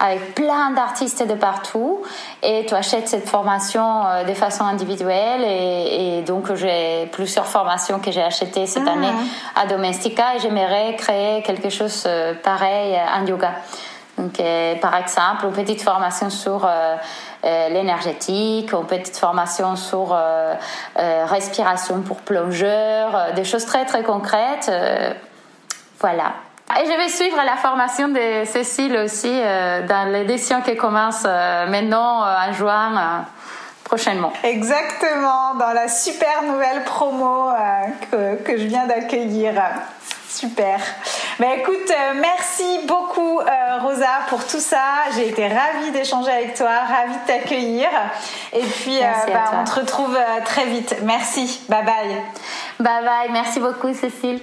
[0.00, 2.02] avec plein d'artistes de partout
[2.42, 7.98] et tu achètes cette formation euh, de façon individuelle et, et donc j'ai plusieurs formations
[7.98, 8.92] que j'ai achetées cette ah.
[8.92, 9.12] année
[9.56, 12.08] à Domestika et j'aimerais créer quelque chose
[12.42, 13.52] pareil en yoga.
[14.18, 16.96] Donc, euh, par exemple, une petite formation sur euh,
[17.44, 20.16] euh, l'énergétique, une petite formation sur
[20.96, 24.70] respiration pour plongeurs, des choses très très concrètes.
[26.00, 26.32] voilà.
[26.76, 32.52] Et je vais suivre la formation de Cécile aussi dans l'édition qui commence maintenant en
[32.52, 33.24] juin
[33.84, 34.32] prochainement.
[34.44, 37.50] Exactement, dans la super nouvelle promo
[38.10, 39.54] que, que je viens d'accueillir.
[40.28, 40.78] Super.
[41.40, 45.10] Ben écoute, euh, merci beaucoup euh, Rosa pour tout ça.
[45.16, 47.88] J'ai été ravie d'échanger avec toi, ravie de t'accueillir.
[48.52, 50.96] Et puis, euh, bah, on te retrouve très vite.
[51.02, 51.60] Merci.
[51.68, 52.22] Bye bye.
[52.78, 53.32] Bye bye.
[53.32, 54.40] Merci beaucoup Cécile.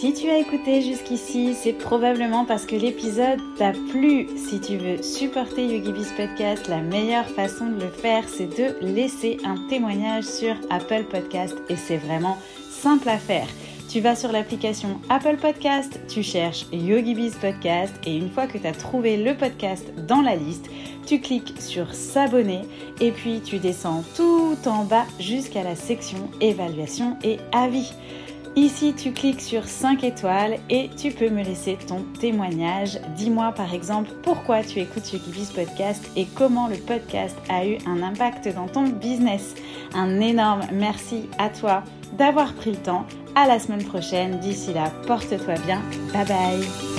[0.00, 4.28] Si tu as écouté jusqu'ici, c'est probablement parce que l'épisode t'a plu.
[4.34, 9.36] Si tu veux supporter YogiBiz Podcast, la meilleure façon de le faire, c'est de laisser
[9.44, 12.38] un témoignage sur Apple Podcast et c'est vraiment
[12.70, 13.46] simple à faire.
[13.90, 18.66] Tu vas sur l'application Apple Podcast, tu cherches YogiBiz Podcast et une fois que tu
[18.66, 20.70] as trouvé le podcast dans la liste,
[21.04, 22.62] tu cliques sur s'abonner
[23.02, 27.92] et puis tu descends tout en bas jusqu'à la section évaluation et avis.
[28.56, 32.98] Ici, tu cliques sur 5 étoiles et tu peux me laisser ton témoignage.
[33.16, 38.02] Dis-moi par exemple pourquoi tu écoutes YogiBiz Podcast et comment le podcast a eu un
[38.02, 39.54] impact dans ton business.
[39.94, 41.84] Un énorme merci à toi
[42.18, 43.06] d'avoir pris le temps.
[43.36, 44.40] À la semaine prochaine.
[44.40, 45.80] D'ici là, porte-toi bien.
[46.12, 46.89] Bye bye.